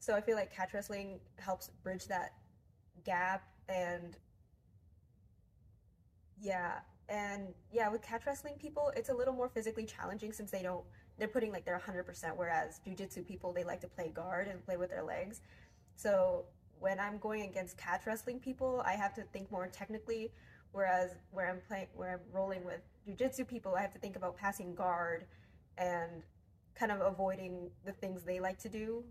So 0.00 0.14
i 0.14 0.20
feel 0.20 0.36
like 0.36 0.54
catch 0.54 0.72
wrestling 0.74 1.20
helps 1.36 1.70
bridge 1.82 2.06
that 2.06 2.32
gap 3.04 3.44
and 3.68 4.16
yeah 6.40 6.78
and 7.08 7.48
yeah, 7.72 7.88
with 7.88 8.02
catch 8.02 8.26
wrestling 8.26 8.54
people, 8.58 8.92
it's 8.96 9.08
a 9.08 9.14
little 9.14 9.34
more 9.34 9.48
physically 9.48 9.84
challenging 9.86 10.32
since 10.32 10.50
they 10.50 10.62
don't 10.62 10.84
they're 11.18 11.28
putting 11.28 11.52
like 11.52 11.64
their 11.64 11.78
100% 11.78 12.36
whereas 12.36 12.80
jujitsu 12.86 13.26
people 13.26 13.52
they 13.52 13.64
like 13.64 13.80
to 13.80 13.88
play 13.88 14.10
guard 14.14 14.48
and 14.48 14.64
play 14.64 14.76
with 14.76 14.90
their 14.90 15.02
legs 15.02 15.40
so 15.94 16.44
when 16.78 16.98
i'm 17.00 17.18
going 17.18 17.42
against 17.42 17.76
catch 17.76 18.06
wrestling 18.06 18.38
people 18.38 18.82
i 18.86 18.92
have 18.92 19.12
to 19.14 19.22
think 19.32 19.50
more 19.50 19.66
technically 19.66 20.30
whereas 20.72 21.16
where 21.32 21.48
i'm 21.48 21.60
playing 21.66 21.86
where 21.94 22.12
i'm 22.12 22.20
rolling 22.32 22.64
with 22.64 22.80
jujitsu 23.06 23.46
people 23.46 23.74
i 23.74 23.82
have 23.82 23.92
to 23.92 23.98
think 23.98 24.16
about 24.16 24.36
passing 24.36 24.74
guard 24.74 25.26
and 25.76 26.22
kind 26.74 26.92
of 26.92 27.00
avoiding 27.00 27.68
the 27.84 27.92
things 27.92 28.22
they 28.22 28.38
like 28.38 28.58
to 28.58 28.68
do 28.68 29.02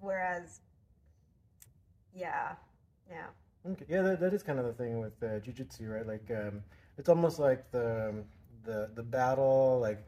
whereas 0.00 0.60
yeah 2.14 2.54
yeah 3.08 3.26
Okay. 3.68 3.84
Yeah, 3.88 4.02
that, 4.02 4.20
that 4.20 4.32
is 4.32 4.44
kind 4.44 4.60
of 4.60 4.64
the 4.64 4.72
thing 4.72 5.00
with 5.00 5.20
uh, 5.22 5.40
jujitsu, 5.40 5.90
right? 5.90 6.06
Like, 6.06 6.30
um, 6.30 6.62
it's 6.98 7.08
almost 7.08 7.38
like 7.38 7.70
the 7.70 8.24
the 8.64 8.90
the 8.94 9.02
battle 9.02 9.78
like 9.80 10.04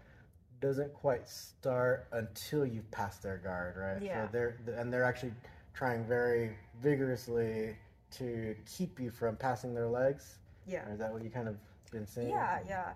doesn't 0.60 0.92
quite 0.92 1.28
start 1.28 2.08
until 2.12 2.66
you've 2.66 2.90
passed 2.90 3.22
their 3.22 3.38
guard, 3.38 3.76
right? 3.76 4.02
Yeah. 4.02 4.26
So 4.26 4.28
they're 4.32 4.58
and 4.76 4.92
they're 4.92 5.04
actually 5.04 5.32
trying 5.74 6.04
very 6.04 6.56
vigorously 6.82 7.76
to 8.10 8.56
keep 8.66 8.98
you 8.98 9.10
from 9.10 9.36
passing 9.36 9.74
their 9.74 9.88
legs. 9.88 10.38
yeah 10.66 10.88
Or 10.88 10.92
is 10.92 10.98
that 10.98 11.12
what 11.12 11.22
you 11.22 11.30
kind 11.30 11.48
of 11.48 11.56
been 11.92 12.06
saying? 12.06 12.30
Yeah, 12.30 12.60
yeah. 12.66 12.92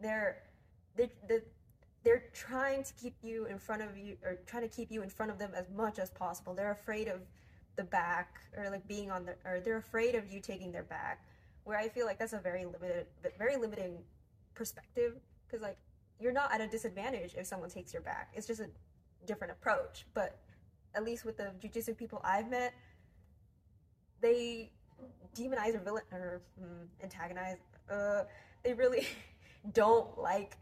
They're 0.00 0.42
they 0.96 1.10
they 1.28 1.40
they're 2.02 2.24
trying 2.32 2.82
to 2.84 2.92
keep 2.94 3.14
you 3.22 3.46
in 3.46 3.58
front 3.58 3.82
of 3.82 3.96
you 3.96 4.16
or 4.24 4.38
trying 4.46 4.68
to 4.68 4.74
keep 4.74 4.90
you 4.90 5.02
in 5.02 5.08
front 5.08 5.30
of 5.30 5.38
them 5.38 5.52
as 5.54 5.70
much 5.70 5.98
as 5.98 6.10
possible. 6.10 6.54
They're 6.54 6.72
afraid 6.72 7.08
of 7.08 7.20
the 7.76 7.84
back 7.84 8.40
or 8.56 8.70
like 8.70 8.86
being 8.86 9.10
on 9.10 9.26
the 9.26 9.34
or 9.44 9.60
they're 9.60 9.78
afraid 9.78 10.14
of 10.14 10.30
you 10.32 10.40
taking 10.40 10.72
their 10.72 10.82
back. 10.82 11.24
Where 11.64 11.78
I 11.78 11.88
feel 11.88 12.06
like 12.06 12.18
that's 12.18 12.32
a 12.34 12.38
very 12.38 12.64
limited 12.64 13.06
very 13.38 13.56
limiting 13.56 13.98
perspective 14.54 15.14
because 15.46 15.62
like 15.62 15.78
you're 16.20 16.32
not 16.32 16.52
at 16.52 16.60
a 16.60 16.66
disadvantage 16.68 17.34
if 17.36 17.46
someone 17.46 17.70
takes 17.70 17.92
your 17.92 18.02
back. 18.02 18.30
It's 18.34 18.46
just 18.46 18.60
a 18.60 18.68
different 19.26 19.52
approach. 19.52 20.06
But 20.14 20.38
at 20.94 21.04
least 21.04 21.24
with 21.24 21.36
the 21.38 21.52
jujitsu 21.60 21.96
people 21.96 22.20
I've 22.22 22.48
met, 22.50 22.72
they 24.20 24.70
demonize 25.34 25.74
or 25.74 25.78
villain 25.80 26.04
or 26.12 26.40
mm, 26.62 26.86
antagonize. 27.02 27.56
Uh, 27.90 28.22
they 28.62 28.72
really 28.74 29.06
don't 29.72 30.16
like 30.18 30.56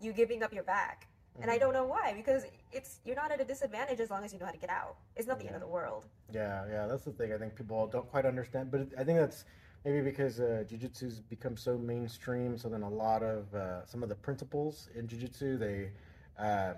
you 0.00 0.12
giving 0.12 0.42
up 0.42 0.52
your 0.52 0.64
back, 0.64 1.06
and 1.40 1.50
I 1.50 1.56
Mhm. 1.56 1.60
don't 1.60 1.72
know 1.72 1.84
why. 1.86 2.12
Because 2.14 2.46
it's 2.72 3.00
you're 3.04 3.16
not 3.16 3.30
at 3.30 3.40
a 3.40 3.44
disadvantage 3.44 4.00
as 4.00 4.10
long 4.10 4.24
as 4.24 4.32
you 4.32 4.38
know 4.38 4.46
how 4.46 4.52
to 4.52 4.58
get 4.58 4.70
out. 4.70 4.96
It's 5.16 5.26
not 5.28 5.38
the 5.38 5.46
end 5.46 5.54
of 5.54 5.60
the 5.60 5.68
world. 5.68 6.04
Yeah, 6.30 6.64
yeah, 6.68 6.86
that's 6.86 7.04
the 7.04 7.12
thing. 7.12 7.32
I 7.32 7.38
think 7.38 7.54
people 7.54 7.86
don't 7.86 8.08
quite 8.10 8.24
understand, 8.26 8.70
but 8.70 8.88
I 8.98 9.04
think 9.04 9.18
that's 9.18 9.44
maybe 9.84 10.00
because 10.00 10.40
uh, 10.40 10.64
jujitsu's 10.70 11.20
become 11.20 11.56
so 11.56 11.76
mainstream. 11.76 12.56
So 12.56 12.68
then 12.68 12.82
a 12.82 12.88
lot 12.88 13.22
of 13.22 13.54
uh, 13.54 13.84
some 13.86 14.02
of 14.02 14.08
the 14.08 14.14
principles 14.14 14.88
in 14.94 15.06
jujitsu 15.06 15.58
they 15.58 15.90
uh, 16.38 16.74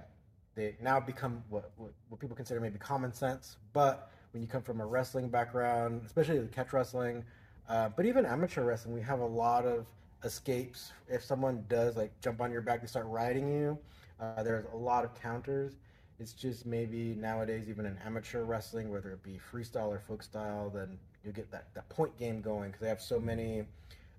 they 0.55 0.75
now 0.81 0.99
become 0.99 1.43
what, 1.49 1.71
what 1.77 1.93
what 2.09 2.21
people 2.21 2.37
consider 2.37 2.61
maybe 2.61 2.79
common 2.79 3.13
sense. 3.13 3.57
But 3.73 4.11
when 4.33 4.43
you 4.43 4.49
come 4.49 4.63
from 4.63 4.81
a 4.81 4.87
wrestling 4.87 5.29
background, 5.29 6.03
especially 6.05 6.39
the 6.39 6.49
catch 6.49 6.73
wrestling, 6.73 7.25
uh, 7.69 7.89
but 7.91 8.07
even 8.07 8.27
amateur 8.27 8.65
wrestling, 8.65 8.95
we 8.95 9.03
have 9.03 9.21
a 9.21 9.27
lot 9.27 9.65
of 9.65 9.87
escapes. 10.25 10.93
If 11.09 11.25
someone 11.25 11.65
does 11.69 11.97
like 11.97 12.19
jump 12.21 12.41
on 12.41 12.51
your 12.51 12.63
back 12.63 12.81
and 12.81 12.89
start 12.89 13.07
riding 13.07 13.49
you, 13.49 13.79
uh, 14.21 14.43
there's 14.43 14.65
a 14.73 14.77
lot 14.77 15.05
of 15.05 15.15
counters. 15.15 15.77
It's 16.19 16.33
just 16.33 16.65
maybe 16.65 17.15
nowadays, 17.15 17.69
even 17.69 17.85
in 17.85 17.99
amateur 18.05 18.45
wrestling, 18.45 18.91
whether 18.91 19.11
it 19.11 19.23
be 19.23 19.39
freestyle 19.53 19.89
or 19.89 19.99
folk 19.99 20.23
style, 20.23 20.71
then 20.71 20.99
you 21.27 21.33
get 21.33 21.51
that, 21.51 21.67
that 21.75 21.89
point 21.89 22.17
game 22.19 22.41
going 22.41 22.71
because 22.71 22.81
they 22.81 22.89
have 22.89 23.01
so 23.03 23.19
many. 23.19 23.65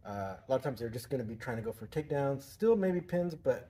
Uh, 0.06 0.36
a 0.38 0.44
lot 0.48 0.56
of 0.58 0.62
times 0.62 0.80
they're 0.80 0.90
just 0.90 1.10
going 1.10 1.22
to 1.22 1.28
be 1.28 1.36
trying 1.36 1.58
to 1.58 1.64
go 1.64 1.72
for 1.72 1.88
takedowns, 1.88 2.44
still 2.44 2.76
maybe 2.76 3.02
pins, 3.02 3.36
but 3.36 3.70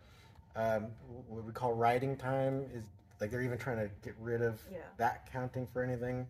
um, 0.56 0.88
what 1.28 1.44
we 1.44 1.52
call 1.52 1.74
riding 1.74 2.16
time 2.16 2.66
is 2.74 2.84
like 3.20 3.32
they're 3.32 3.42
even 3.42 3.58
trying 3.58 3.78
to 3.78 3.90
get 4.04 4.14
rid 4.20 4.42
of 4.42 4.60
Yeah. 4.72 4.80
that 4.98 5.32
counting 5.32 5.66
for 5.68 5.84
anything. 5.84 6.28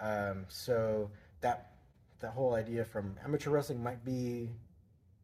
Um, 0.00 0.44
so 0.48 1.10
that 1.40 1.72
that 2.20 2.30
whole 2.32 2.54
idea 2.54 2.84
from 2.84 3.14
amateur 3.22 3.50
wrestling 3.50 3.82
might 3.82 4.02
be 4.04 4.50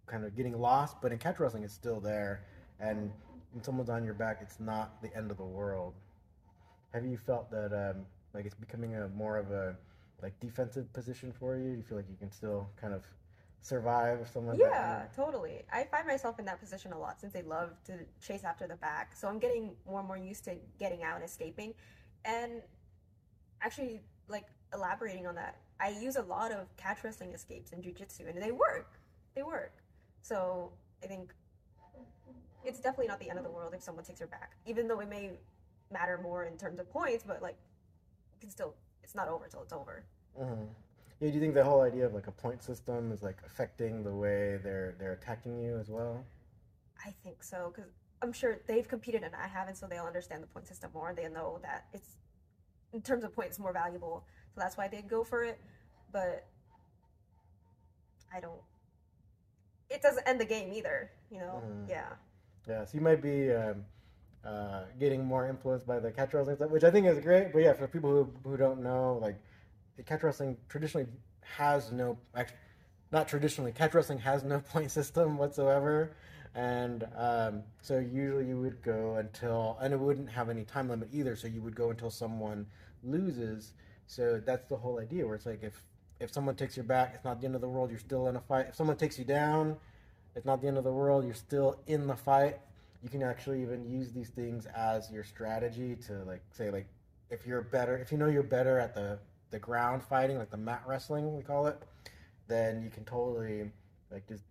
kind 0.06 0.24
of 0.24 0.34
getting 0.36 0.58
lost, 0.58 0.96
but 1.00 1.12
in 1.12 1.18
catch 1.18 1.38
wrestling, 1.40 1.62
it's 1.62 1.72
still 1.72 2.00
there. 2.00 2.44
And 2.78 3.10
when 3.52 3.62
someone's 3.62 3.88
on 3.88 4.04
your 4.04 4.14
back, 4.14 4.38
it's 4.42 4.60
not 4.60 5.00
the 5.00 5.14
end 5.16 5.30
of 5.30 5.38
the 5.38 5.44
world. 5.44 5.94
Have 6.92 7.06
you 7.06 7.16
felt 7.16 7.50
that 7.52 7.72
um, 7.72 8.04
like 8.34 8.44
it's 8.44 8.54
becoming 8.54 8.96
a 8.96 9.08
more 9.08 9.38
of 9.38 9.50
a 9.50 9.76
like 10.22 10.38
defensive 10.40 10.92
position 10.92 11.32
for 11.32 11.56
you? 11.56 11.70
You 11.70 11.82
feel 11.82 11.96
like 11.96 12.08
you 12.08 12.16
can 12.16 12.30
still 12.30 12.68
kind 12.80 12.94
of 12.94 13.02
survive 13.62 14.20
if 14.20 14.32
someone 14.32 14.58
Yeah, 14.58 15.04
totally. 15.14 15.62
I 15.72 15.84
find 15.84 16.06
myself 16.06 16.38
in 16.38 16.44
that 16.46 16.60
position 16.60 16.92
a 16.92 16.98
lot 16.98 17.20
since 17.20 17.32
they 17.32 17.42
love 17.42 17.70
to 17.84 17.98
chase 18.24 18.44
after 18.44 18.66
the 18.66 18.76
back. 18.76 19.14
So 19.14 19.28
I'm 19.28 19.38
getting 19.38 19.72
more 19.86 19.98
and 19.98 20.08
more 20.08 20.16
used 20.16 20.44
to 20.44 20.56
getting 20.78 21.02
out 21.02 21.16
and 21.16 21.24
escaping. 21.24 21.74
And 22.24 22.62
actually, 23.62 24.00
like 24.28 24.46
elaborating 24.72 25.26
on 25.26 25.34
that, 25.34 25.56
I 25.78 25.90
use 25.90 26.16
a 26.16 26.22
lot 26.22 26.52
of 26.52 26.74
catch 26.76 27.04
wrestling 27.04 27.32
escapes 27.32 27.72
in 27.72 27.80
jujitsu, 27.80 28.28
and 28.28 28.40
they 28.40 28.52
work. 28.52 28.92
They 29.34 29.42
work. 29.42 29.72
So 30.22 30.72
I 31.02 31.06
think 31.06 31.32
it's 32.64 32.80
definitely 32.80 33.08
not 33.08 33.20
the 33.20 33.30
end 33.30 33.38
of 33.38 33.44
the 33.44 33.50
world 33.50 33.72
if 33.74 33.82
someone 33.82 34.04
takes 34.04 34.20
your 34.20 34.28
back, 34.28 34.56
even 34.66 34.86
though 34.88 35.00
it 35.00 35.08
may 35.08 35.32
matter 35.90 36.18
more 36.22 36.44
in 36.44 36.56
terms 36.56 36.78
of 36.78 36.90
points. 36.90 37.24
But 37.26 37.42
like, 37.42 37.56
you 38.34 38.40
can 38.40 38.50
still, 38.50 38.74
it's 39.02 39.14
not 39.14 39.28
over 39.28 39.46
till 39.48 39.62
it's 39.62 39.72
over. 39.72 40.04
hmm 40.36 40.64
Yeah, 41.20 41.28
do 41.28 41.34
you 41.34 41.40
think 41.40 41.54
the 41.54 41.64
whole 41.64 41.82
idea 41.82 42.06
of 42.06 42.14
like 42.14 42.26
a 42.26 42.32
point 42.32 42.62
system 42.62 43.12
is 43.12 43.22
like 43.22 43.38
affecting 43.44 44.02
the 44.04 44.14
way 44.14 44.58
they're 44.62 44.94
they're 44.98 45.12
attacking 45.12 45.58
you 45.58 45.78
as 45.78 45.88
well? 45.90 46.24
I 47.04 47.10
think 47.24 47.42
so 47.42 47.72
because 47.74 47.90
I'm 48.22 48.32
sure 48.32 48.60
they've 48.66 48.86
competed 48.86 49.22
and 49.22 49.34
I 49.34 49.46
haven't, 49.48 49.76
so 49.76 49.86
they'll 49.86 50.04
understand 50.04 50.42
the 50.42 50.46
point 50.46 50.66
system 50.66 50.90
more. 50.92 51.14
They 51.14 51.28
know 51.28 51.58
that 51.62 51.86
it's 51.92 52.16
in 52.92 53.00
terms 53.02 53.24
of 53.24 53.32
points 53.34 53.58
more 53.58 53.72
valuable, 53.72 54.24
so 54.54 54.60
that's 54.60 54.76
why 54.76 54.88
they 54.88 55.02
go 55.02 55.24
for 55.24 55.42
it. 55.44 55.58
But 56.12 56.46
I 58.34 58.40
don't. 58.40 58.60
It 59.88 60.02
doesn't 60.02 60.26
end 60.28 60.40
the 60.40 60.44
game 60.44 60.72
either, 60.72 61.10
you 61.30 61.38
know. 61.40 61.62
Mhm. 61.64 61.88
Yeah, 61.88 62.10
Yeah, 62.68 62.84
so 62.84 62.94
you 62.94 63.00
might 63.00 63.20
be 63.22 63.52
um, 63.52 63.84
uh, 64.44 64.82
getting 64.98 65.24
more 65.24 65.48
influenced 65.48 65.86
by 65.86 65.98
the 65.98 66.10
catch 66.10 66.32
wrestling 66.32 66.56
stuff, 66.56 66.70
which 66.70 66.84
I 66.84 66.90
think 66.90 67.06
is 67.06 67.18
great. 67.20 67.52
But 67.52 67.62
yeah, 67.62 67.72
for 67.72 67.86
people 67.86 68.10
who, 68.10 68.30
who 68.48 68.56
don't 68.56 68.82
know, 68.82 69.18
like 69.20 69.36
the 69.96 70.02
catch 70.02 70.22
wrestling 70.22 70.56
traditionally 70.68 71.06
has 71.42 71.92
no, 71.92 72.18
actually, 72.34 72.56
not 73.12 73.28
traditionally, 73.28 73.72
catch 73.72 73.94
wrestling 73.94 74.18
has 74.20 74.42
no 74.44 74.60
point 74.72 74.90
system 74.90 75.36
whatsoever. 75.36 76.16
And 76.54 77.06
um, 77.16 77.62
so 77.80 77.98
usually 77.98 78.46
you 78.46 78.60
would 78.60 78.82
go 78.82 79.16
until, 79.16 79.78
and 79.80 79.94
it 79.94 80.00
wouldn't 80.00 80.30
have 80.30 80.48
any 80.48 80.64
time 80.64 80.88
limit 80.88 81.08
either. 81.12 81.36
So 81.36 81.46
you 81.46 81.62
would 81.62 81.76
go 81.76 81.90
until 81.90 82.10
someone 82.10 82.66
loses. 83.04 83.74
So 84.06 84.40
that's 84.44 84.66
the 84.68 84.76
whole 84.76 84.98
idea, 84.98 85.26
where 85.26 85.36
it's 85.36 85.46
like 85.46 85.62
if 85.62 85.80
if 86.18 86.32
someone 86.32 86.54
takes 86.54 86.76
your 86.76 86.84
back, 86.84 87.12
it's 87.14 87.24
not 87.24 87.40
the 87.40 87.46
end 87.46 87.54
of 87.54 87.62
the 87.62 87.68
world. 87.68 87.90
You're 87.90 87.98
still 87.98 88.28
in 88.28 88.36
a 88.36 88.40
fight. 88.40 88.66
If 88.68 88.74
someone 88.74 88.96
takes 88.96 89.18
you 89.18 89.24
down, 89.24 89.76
it's 90.34 90.44
not 90.44 90.60
the 90.60 90.68
end 90.68 90.76
of 90.76 90.84
the 90.84 90.92
world. 90.92 91.24
You're 91.24 91.34
still 91.34 91.80
in 91.86 92.06
the 92.06 92.16
fight. 92.16 92.58
You 93.02 93.08
can 93.08 93.22
actually 93.22 93.62
even 93.62 93.88
use 93.88 94.12
these 94.12 94.28
things 94.28 94.66
as 94.76 95.10
your 95.10 95.24
strategy 95.24 95.96
to 96.06 96.24
like 96.24 96.42
say 96.52 96.70
like 96.70 96.86
if 97.30 97.46
you're 97.46 97.62
better, 97.62 97.96
if 97.96 98.12
you 98.12 98.18
know 98.18 98.28
you're 98.28 98.42
better 98.42 98.78
at 98.78 98.94
the 98.94 99.18
the 99.50 99.58
ground 99.58 100.02
fighting, 100.02 100.38
like 100.38 100.50
the 100.50 100.56
mat 100.56 100.82
wrestling 100.86 101.36
we 101.36 101.42
call 101.42 101.66
it, 101.66 101.82
then 102.48 102.82
you 102.82 102.90
can 102.90 103.04
totally 103.04 103.70
like 104.10 104.26
just 104.28 104.42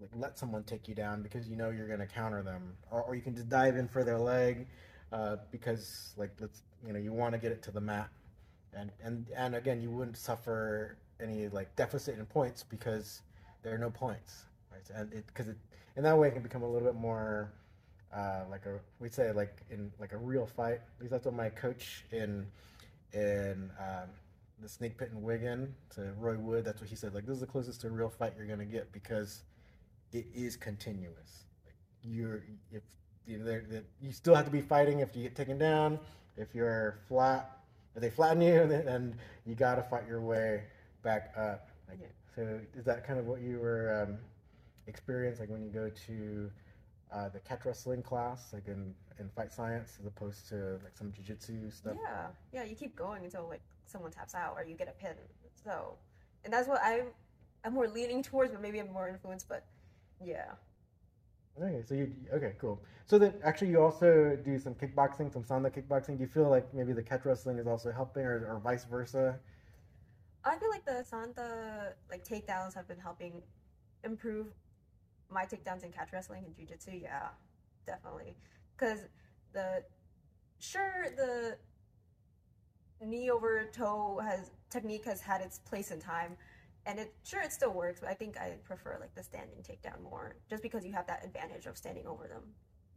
like 0.00 0.10
let 0.16 0.38
someone 0.38 0.64
take 0.64 0.88
you 0.88 0.94
down 0.94 1.22
because 1.22 1.48
you 1.48 1.56
know 1.56 1.70
you're 1.70 1.88
gonna 1.88 2.06
counter 2.06 2.42
them, 2.42 2.74
or, 2.90 3.02
or 3.02 3.14
you 3.14 3.22
can 3.22 3.34
just 3.34 3.48
dive 3.48 3.76
in 3.76 3.86
for 3.86 4.02
their 4.02 4.18
leg 4.18 4.66
uh, 5.12 5.36
because 5.50 6.12
like 6.16 6.30
let's 6.40 6.62
you 6.86 6.92
know 6.92 6.98
you 6.98 7.12
want 7.12 7.32
to 7.34 7.38
get 7.38 7.52
it 7.52 7.62
to 7.62 7.70
the 7.70 7.80
mat, 7.80 8.08
and 8.74 8.90
and 9.04 9.26
and 9.36 9.54
again 9.54 9.80
you 9.80 9.90
wouldn't 9.90 10.16
suffer 10.16 10.96
any 11.20 11.48
like 11.48 11.74
deficit 11.76 12.18
in 12.18 12.26
points 12.26 12.64
because 12.64 13.22
there 13.62 13.74
are 13.74 13.78
no 13.78 13.90
points, 13.90 14.44
right? 14.72 14.82
And 14.94 15.12
it 15.12 15.26
because 15.26 15.48
it 15.48 15.56
in 15.96 16.02
that 16.02 16.16
way 16.18 16.28
it 16.28 16.32
can 16.32 16.42
become 16.42 16.62
a 16.62 16.68
little 16.68 16.88
bit 16.88 16.98
more 16.98 17.52
uh, 18.14 18.44
like 18.50 18.66
a 18.66 18.78
we'd 19.00 19.14
say 19.14 19.32
like 19.32 19.56
in 19.70 19.90
like 19.98 20.12
a 20.12 20.18
real 20.18 20.46
fight. 20.46 20.80
At 20.96 21.00
least 21.00 21.10
that's 21.10 21.24
what 21.24 21.34
my 21.34 21.48
coach 21.48 22.04
in 22.12 22.46
in 23.12 23.70
um, 23.78 24.08
the 24.60 24.68
snake 24.68 24.96
pit 24.98 25.10
in 25.12 25.22
Wigan 25.22 25.74
to 25.94 26.12
Roy 26.18 26.36
Wood. 26.36 26.64
That's 26.64 26.80
what 26.80 26.90
he 26.90 26.96
said. 26.96 27.14
Like 27.14 27.26
this 27.26 27.34
is 27.34 27.40
the 27.40 27.46
closest 27.46 27.80
to 27.82 27.88
a 27.88 27.90
real 27.90 28.08
fight 28.10 28.34
you're 28.36 28.46
gonna 28.46 28.64
get 28.64 28.92
because 28.92 29.42
it 30.12 30.26
is 30.34 30.56
continuous. 30.56 31.44
Like 31.64 31.74
you're 32.02 32.42
if 32.70 32.82
you 33.26 33.38
know, 33.38 33.60
you 34.00 34.12
still 34.12 34.34
have 34.34 34.44
to 34.44 34.50
be 34.50 34.60
fighting 34.60 35.00
if 35.00 35.14
you 35.16 35.22
get 35.22 35.36
taken 35.36 35.58
down. 35.58 35.98
If 36.36 36.54
you're 36.54 36.98
flat, 37.08 37.58
if 37.94 38.02
they 38.02 38.10
flatten 38.10 38.42
you, 38.42 38.66
then, 38.66 38.84
then 38.84 39.14
you 39.46 39.54
got 39.54 39.76
to 39.76 39.82
fight 39.82 40.06
your 40.08 40.20
way 40.20 40.64
back 41.02 41.32
up. 41.36 41.68
Like, 41.88 41.98
Yeah. 42.00 42.06
So 42.34 42.58
is 42.74 42.84
that 42.86 43.06
kind 43.06 43.18
of 43.18 43.26
what 43.26 43.42
you 43.42 43.58
were 43.58 44.06
um, 44.08 44.16
experience 44.86 45.38
like 45.38 45.50
when 45.50 45.62
you 45.62 45.68
go 45.68 45.90
to 46.06 46.50
uh, 47.12 47.28
the 47.28 47.40
catch 47.40 47.64
wrestling 47.64 48.02
class, 48.02 48.52
like 48.52 48.66
in, 48.68 48.94
in 49.18 49.28
fight 49.36 49.52
science, 49.52 49.98
as 50.00 50.06
opposed 50.06 50.48
to 50.48 50.78
like 50.82 50.96
some 50.96 51.12
jujitsu 51.12 51.72
stuff? 51.72 51.94
yeah, 52.02 52.26
yeah. 52.52 52.64
You 52.64 52.74
keep 52.74 52.96
going 52.96 53.24
until 53.24 53.48
like 53.48 53.62
someone 53.86 54.10
taps 54.10 54.34
out 54.34 54.54
or 54.56 54.64
you 54.64 54.74
get 54.74 54.88
a 54.88 54.92
pin. 54.92 55.14
So, 55.64 55.96
and 56.44 56.52
that's 56.52 56.68
what 56.68 56.80
I'm. 56.82 57.06
I'm 57.64 57.74
more 57.74 57.86
leaning 57.86 58.24
towards, 58.24 58.50
but 58.50 58.60
maybe 58.60 58.80
I'm 58.80 58.92
more 58.92 59.08
influenced. 59.08 59.48
But 59.48 59.64
yeah, 60.20 60.50
Okay, 61.60 61.82
so 61.86 61.94
you 61.94 62.10
okay, 62.32 62.54
cool. 62.58 62.80
So 63.06 63.18
then, 63.18 63.34
actually, 63.44 63.68
you 63.68 63.80
also 63.82 64.38
do 64.42 64.58
some 64.58 64.74
kickboxing, 64.74 65.32
some 65.32 65.44
sanda 65.44 65.70
kickboxing. 65.70 66.16
Do 66.16 66.22
you 66.22 66.26
feel 66.26 66.48
like 66.48 66.72
maybe 66.72 66.92
the 66.94 67.02
catch 67.02 67.26
wrestling 67.26 67.58
is 67.58 67.66
also 67.66 67.92
helping, 67.92 68.24
or, 68.24 68.46
or 68.48 68.60
vice 68.60 68.84
versa? 68.84 69.38
I 70.44 70.56
feel 70.56 70.70
like 70.70 70.86
the 70.86 71.04
sanda 71.10 71.92
like 72.10 72.24
takedowns 72.24 72.74
have 72.74 72.88
been 72.88 72.98
helping 72.98 73.42
improve 74.02 74.46
my 75.32 75.44
takedowns 75.44 75.84
in 75.84 75.92
catch 75.92 76.12
wrestling 76.12 76.44
and 76.46 76.54
jiu-jitsu. 76.54 76.92
Yeah, 77.02 77.28
definitely. 77.86 78.36
Because 78.76 79.00
the 79.52 79.84
sure 80.58 81.06
the 81.16 81.56
knee 83.04 83.30
over 83.30 83.64
toe 83.72 84.20
has 84.22 84.50
technique 84.70 85.04
has 85.04 85.20
had 85.20 85.40
its 85.40 85.58
place 85.58 85.90
in 85.90 85.98
time 86.00 86.36
and 86.86 86.98
it 86.98 87.12
sure 87.24 87.42
it 87.42 87.52
still 87.52 87.72
works 87.72 88.00
but 88.00 88.08
i 88.08 88.14
think 88.14 88.38
i 88.38 88.52
prefer 88.64 88.96
like 89.00 89.14
the 89.16 89.22
standing 89.22 89.56
takedown 89.62 90.00
more 90.02 90.36
just 90.48 90.62
because 90.62 90.84
you 90.84 90.92
have 90.92 91.06
that 91.06 91.24
advantage 91.24 91.66
of 91.66 91.76
standing 91.76 92.06
over 92.06 92.28
them 92.28 92.42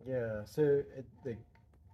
Yeah. 0.06 0.44
So, 0.46 0.62
it, 0.62 1.06
like, 1.26 1.38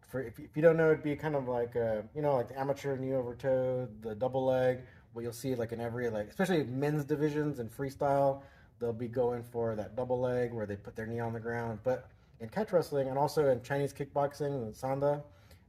for 0.09 0.21
if 0.21 0.37
you, 0.39 0.45
if 0.45 0.55
you 0.57 0.61
don't 0.61 0.77
know, 0.77 0.91
it'd 0.91 1.03
be 1.03 1.15
kind 1.15 1.35
of 1.35 1.47
like 1.47 1.75
uh, 1.75 2.01
you 2.13 2.21
know, 2.21 2.35
like 2.35 2.49
the 2.49 2.59
amateur 2.59 2.97
knee 2.97 3.13
over 3.13 3.35
toe, 3.35 3.87
the 4.01 4.15
double 4.15 4.45
leg. 4.45 4.79
What 5.13 5.23
you'll 5.23 5.33
see 5.33 5.55
like 5.55 5.71
in 5.71 5.81
every 5.81 6.09
like, 6.09 6.27
especially 6.29 6.63
men's 6.63 7.05
divisions 7.05 7.59
and 7.59 7.69
freestyle, 7.71 8.41
they'll 8.81 8.91
be 8.91 9.07
going 9.07 9.43
for 9.43 9.75
that 9.75 9.95
double 9.95 10.19
leg 10.19 10.51
where 10.51 10.65
they 10.65 10.75
put 10.75 10.95
their 10.95 11.05
knee 11.05 11.19
on 11.19 11.31
the 11.31 11.39
ground. 11.39 11.79
But 11.83 12.09
in 12.41 12.49
catch 12.49 12.73
wrestling 12.73 13.07
and 13.07 13.17
also 13.17 13.47
in 13.49 13.61
Chinese 13.61 13.93
kickboxing 13.93 14.47
and 14.47 14.73
sanda, 14.73 15.21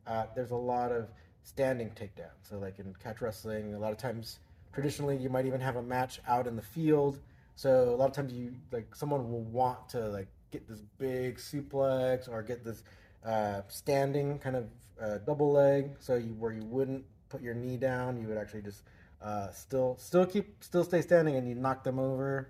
uh, 0.06 0.24
there's 0.34 0.50
a 0.50 0.56
lot 0.56 0.90
of 0.90 1.08
standing 1.44 1.90
takedown. 1.90 2.32
So 2.42 2.58
like 2.58 2.78
in 2.78 2.94
catch 2.94 3.20
wrestling, 3.20 3.74
a 3.74 3.78
lot 3.78 3.92
of 3.92 3.98
times 3.98 4.40
traditionally 4.72 5.16
you 5.16 5.28
might 5.28 5.44
even 5.46 5.60
have 5.60 5.76
a 5.76 5.82
match 5.82 6.20
out 6.26 6.46
in 6.46 6.56
the 6.56 6.62
field. 6.62 7.20
So 7.54 7.90
a 7.90 7.96
lot 7.96 8.06
of 8.06 8.12
times 8.12 8.32
you 8.32 8.54
like 8.72 8.94
someone 8.94 9.30
will 9.30 9.44
want 9.44 9.88
to 9.90 10.08
like 10.08 10.28
get 10.50 10.66
this 10.66 10.80
big 10.98 11.36
suplex 11.36 12.28
or 12.28 12.42
get 12.42 12.64
this 12.64 12.82
uh, 13.24 13.60
standing 13.68 14.38
kind 14.38 14.56
of 14.56 14.66
uh, 15.00 15.18
double 15.18 15.52
leg. 15.52 15.90
So 16.00 16.16
you 16.16 16.34
where 16.38 16.52
you 16.52 16.64
wouldn't 16.64 17.04
put 17.28 17.42
your 17.42 17.54
knee 17.54 17.76
down, 17.76 18.18
you 18.20 18.26
would 18.28 18.38
actually 18.38 18.62
just 18.62 18.82
uh, 19.22 19.50
still 19.50 19.96
still 20.00 20.24
keep 20.24 20.64
still 20.64 20.84
stay 20.84 21.02
standing 21.02 21.36
and 21.36 21.46
you 21.46 21.54
knock 21.54 21.84
them 21.84 21.98
over. 21.98 22.48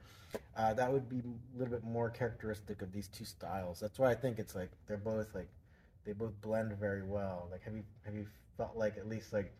Uh, 0.56 0.74
that 0.74 0.92
would 0.92 1.08
be 1.08 1.18
a 1.18 1.58
little 1.58 1.72
bit 1.72 1.84
more 1.84 2.10
characteristic 2.10 2.82
of 2.82 2.92
these 2.92 3.08
two 3.08 3.24
styles. 3.24 3.80
That's 3.80 3.98
why 3.98 4.10
I 4.10 4.14
think 4.14 4.38
it's 4.38 4.54
like 4.54 4.70
they're 4.86 4.96
both 4.96 5.34
like 5.34 5.48
they 6.04 6.12
both 6.12 6.38
blend 6.40 6.72
very 6.78 7.02
well. 7.02 7.48
Like 7.50 7.62
have 7.64 7.74
you 7.74 7.84
have 8.04 8.14
you 8.14 8.26
felt 8.56 8.76
like 8.76 8.96
at 8.98 9.08
least 9.08 9.32
like 9.32 9.52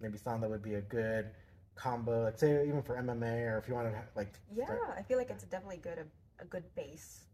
maybe 0.00 0.18
Sanda 0.18 0.48
would 0.48 0.62
be 0.62 0.74
a 0.74 0.80
good 0.80 1.30
combo, 1.76 2.24
like 2.24 2.38
say 2.38 2.66
even 2.66 2.82
for 2.82 2.96
MMA 2.96 3.52
or 3.52 3.58
if 3.58 3.68
you 3.68 3.74
want 3.74 3.92
to 3.92 3.98
like 4.16 4.32
yeah 4.54 4.64
start- 4.64 4.80
i 4.96 5.02
feel 5.02 5.18
like 5.18 5.30
it's 5.30 5.44
definitely 5.44 5.78
good 5.78 5.98
a, 5.98 6.42
a 6.42 6.46
good 6.46 6.64
base. 6.74 7.24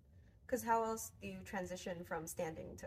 Because 0.47 0.63
how 0.65 0.83
else 0.85 1.13
do 1.23 1.29
you 1.29 1.39
transition 1.45 2.05
from 2.05 2.27
standing 2.27 2.77
to 2.79 2.87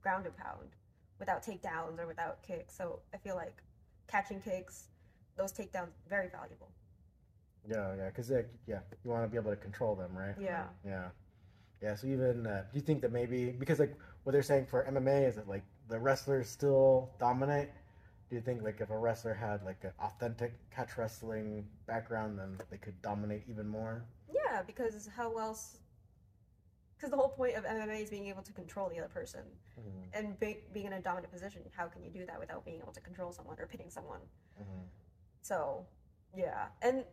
ground 0.00 0.24
and 0.26 0.36
pound 0.36 0.70
without 1.18 1.44
takedowns 1.44 1.98
or 1.98 2.06
without 2.06 2.42
kicks? 2.42 2.74
So 2.76 3.00
i 3.14 3.18
feel 3.18 3.36
like 3.36 3.62
catching 4.08 4.40
kicks 4.40 4.88
those 5.36 5.52
takedowns 5.52 5.90
very 6.08 6.28
valuable 6.28 6.70
Yeah, 7.66 7.94
yeah, 7.96 8.06
because 8.08 8.30
like, 8.30 8.48
yeah, 8.66 8.80
you 9.04 9.10
want 9.10 9.24
to 9.24 9.28
be 9.28 9.36
able 9.36 9.50
to 9.50 9.56
control 9.56 9.94
them, 9.94 10.16
right? 10.16 10.34
Yeah. 10.40 10.64
yeah, 10.84 11.08
yeah. 11.82 11.94
So 11.94 12.06
even 12.06 12.46
uh, 12.46 12.64
do 12.72 12.78
you 12.78 12.84
think 12.84 13.02
that 13.02 13.12
maybe 13.12 13.50
because 13.50 13.78
like 13.78 13.94
what 14.24 14.32
they're 14.32 14.42
saying 14.42 14.66
for 14.66 14.84
MMA 14.84 15.26
is 15.28 15.36
that 15.36 15.48
like 15.48 15.64
the 15.88 15.98
wrestlers 15.98 16.48
still 16.48 17.10
dominate? 17.18 17.70
Do 18.30 18.36
you 18.36 18.42
think 18.42 18.62
like 18.62 18.80
if 18.80 18.90
a 18.90 18.98
wrestler 18.98 19.34
had 19.34 19.64
like 19.64 19.82
an 19.84 19.92
authentic 20.02 20.52
catch 20.70 20.98
wrestling 20.98 21.66
background, 21.86 22.38
then 22.38 22.58
they 22.70 22.76
could 22.76 23.00
dominate 23.02 23.42
even 23.48 23.66
more? 23.66 24.04
Yeah, 24.32 24.62
because 24.62 25.08
how 25.16 25.36
else? 25.38 25.78
Because 26.96 27.10
the 27.10 27.16
whole 27.16 27.28
point 27.28 27.54
of 27.54 27.64
MMA 27.64 28.02
is 28.02 28.10
being 28.10 28.26
able 28.26 28.42
to 28.42 28.52
control 28.52 28.88
the 28.88 28.98
other 28.98 29.08
person 29.08 29.42
Mhm, 29.78 30.08
and 30.12 30.40
be, 30.40 30.58
being 30.72 30.86
in 30.86 30.94
a 30.94 31.00
dominant 31.00 31.32
position. 31.32 31.62
How 31.76 31.86
can 31.86 32.02
you 32.02 32.10
do 32.10 32.26
that 32.26 32.40
without 32.40 32.64
being 32.64 32.80
able 32.80 32.92
to 32.92 33.00
control 33.00 33.32
someone 33.32 33.56
or 33.60 33.66
pitting 33.66 33.88
someone? 33.88 34.20
mhm. 34.60 34.88
So, 35.42 35.86
yeah, 36.36 36.68
and 36.82 37.04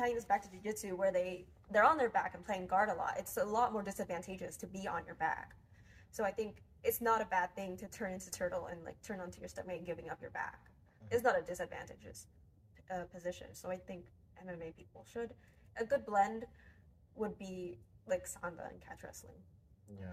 tying 0.00 0.14
this 0.14 0.24
back 0.24 0.42
to 0.42 0.48
jujitsu, 0.48 0.96
where 0.96 1.12
they 1.12 1.46
they're 1.70 1.84
on 1.84 1.98
their 1.98 2.10
back 2.10 2.34
and 2.34 2.44
playing 2.44 2.66
guard 2.66 2.88
a 2.88 2.94
lot, 2.94 3.14
it's 3.18 3.36
a 3.36 3.44
lot 3.44 3.72
more 3.72 3.82
disadvantageous 3.82 4.56
to 4.56 4.66
be 4.66 4.88
on 4.88 5.04
your 5.06 5.14
back. 5.14 5.54
So 6.10 6.24
I 6.24 6.32
think 6.32 6.62
it's 6.82 7.00
not 7.00 7.20
a 7.20 7.26
bad 7.26 7.54
thing 7.54 7.76
to 7.76 7.86
turn 7.88 8.12
into 8.12 8.30
turtle 8.30 8.66
and 8.66 8.82
like 8.84 9.00
turn 9.02 9.20
onto 9.20 9.38
your 9.40 9.48
stomach 9.48 9.76
and 9.76 9.86
giving 9.86 10.08
up 10.08 10.20
your 10.20 10.30
back. 10.30 10.58
It's 11.10 11.22
not 11.22 11.38
a 11.38 11.42
disadvantageous 11.42 12.26
uh, 12.92 13.04
position. 13.12 13.48
So 13.52 13.70
I 13.70 13.76
think 13.76 14.04
MMA 14.44 14.76
people 14.76 15.04
should 15.12 15.34
a 15.78 15.84
good 15.84 16.04
blend 16.06 16.46
would 17.16 17.38
be 17.38 17.78
like 18.08 18.26
sanda 18.26 18.68
and 18.70 18.80
catch 18.80 19.02
wrestling. 19.04 19.36
Yeah, 19.88 20.06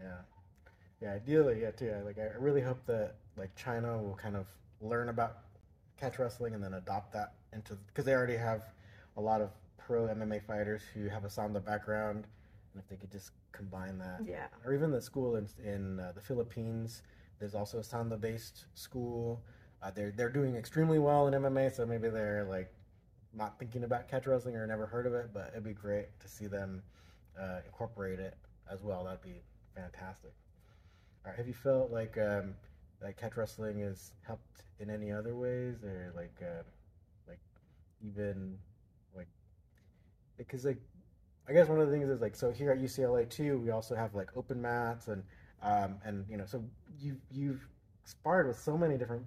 yeah, 0.00 0.18
yeah. 1.00 1.12
Ideally, 1.12 1.60
yeah, 1.62 1.70
too. 1.70 1.92
I, 1.96 2.02
like, 2.02 2.18
I 2.18 2.30
really 2.38 2.60
hope 2.60 2.84
that 2.86 3.16
like 3.36 3.54
China 3.56 3.98
will 3.98 4.16
kind 4.16 4.36
of 4.36 4.46
learn 4.80 5.08
about 5.08 5.38
catch 5.98 6.18
wrestling 6.18 6.54
and 6.54 6.62
then 6.62 6.74
adopt 6.74 7.12
that 7.12 7.34
into 7.52 7.74
because 7.86 8.04
they 8.04 8.12
already 8.12 8.36
have 8.36 8.62
a 9.16 9.20
lot 9.20 9.40
of 9.40 9.50
pro 9.78 10.06
MMA 10.08 10.42
fighters 10.46 10.82
who 10.94 11.08
have 11.08 11.24
a 11.24 11.28
sanda 11.28 11.64
background, 11.64 12.26
and 12.72 12.82
if 12.82 12.88
they 12.88 12.96
could 12.96 13.10
just 13.12 13.30
combine 13.52 13.98
that, 13.98 14.20
Yeah. 14.26 14.46
or 14.64 14.72
even 14.74 14.90
the 14.90 15.00
school 15.00 15.36
in 15.36 15.48
in 15.64 16.00
uh, 16.00 16.12
the 16.14 16.20
Philippines, 16.20 17.02
there's 17.38 17.54
also 17.54 17.78
a 17.78 17.82
sanda 17.82 18.20
based 18.20 18.66
school. 18.74 19.42
Uh, 19.82 19.90
they're 19.90 20.10
they're 20.12 20.30
doing 20.30 20.56
extremely 20.56 20.98
well 20.98 21.26
in 21.28 21.34
MMA, 21.34 21.70
so 21.74 21.84
maybe 21.86 22.08
they're 22.08 22.44
like 22.44 22.72
not 23.32 23.58
thinking 23.58 23.84
about 23.84 24.08
catch 24.08 24.26
wrestling 24.26 24.56
or 24.56 24.66
never 24.66 24.86
heard 24.86 25.06
of 25.06 25.14
it, 25.14 25.30
but 25.32 25.48
it'd 25.52 25.64
be 25.64 25.72
great 25.72 26.18
to 26.20 26.28
see 26.28 26.46
them 26.46 26.82
uh, 27.38 27.58
incorporate 27.66 28.20
it 28.20 28.36
as 28.70 28.82
well. 28.82 29.04
That'd 29.04 29.22
be 29.22 29.42
fantastic. 29.74 30.32
All 31.24 31.30
right, 31.30 31.36
have 31.36 31.48
you 31.48 31.54
felt 31.54 31.90
like 31.90 32.16
um, 32.18 32.54
like 33.02 33.16
catch 33.16 33.36
wrestling 33.36 33.80
has 33.80 34.12
helped 34.26 34.62
in 34.80 34.88
any 34.90 35.10
other 35.12 35.34
ways, 35.34 35.82
or 35.84 36.12
like 36.16 36.34
uh, 36.42 36.62
like 37.28 37.40
even 38.02 38.58
because 40.36 40.64
like 40.64 40.78
I 41.48 41.52
guess 41.52 41.68
one 41.68 41.80
of 41.80 41.86
the 41.86 41.92
things 41.92 42.08
is 42.08 42.20
like 42.20 42.36
so 42.36 42.50
here 42.50 42.70
at 42.72 42.78
UCLA 42.78 43.28
too, 43.28 43.58
we 43.58 43.70
also 43.70 43.94
have 43.94 44.14
like 44.14 44.36
open 44.36 44.60
mats 44.62 45.08
and 45.08 45.22
um, 45.62 45.96
and 46.04 46.24
you 46.28 46.36
know 46.36 46.46
so 46.46 46.64
you 47.00 47.16
you've 47.30 47.66
sparred 48.04 48.46
with 48.46 48.58
so 48.58 48.76
many 48.76 48.96
different 48.96 49.24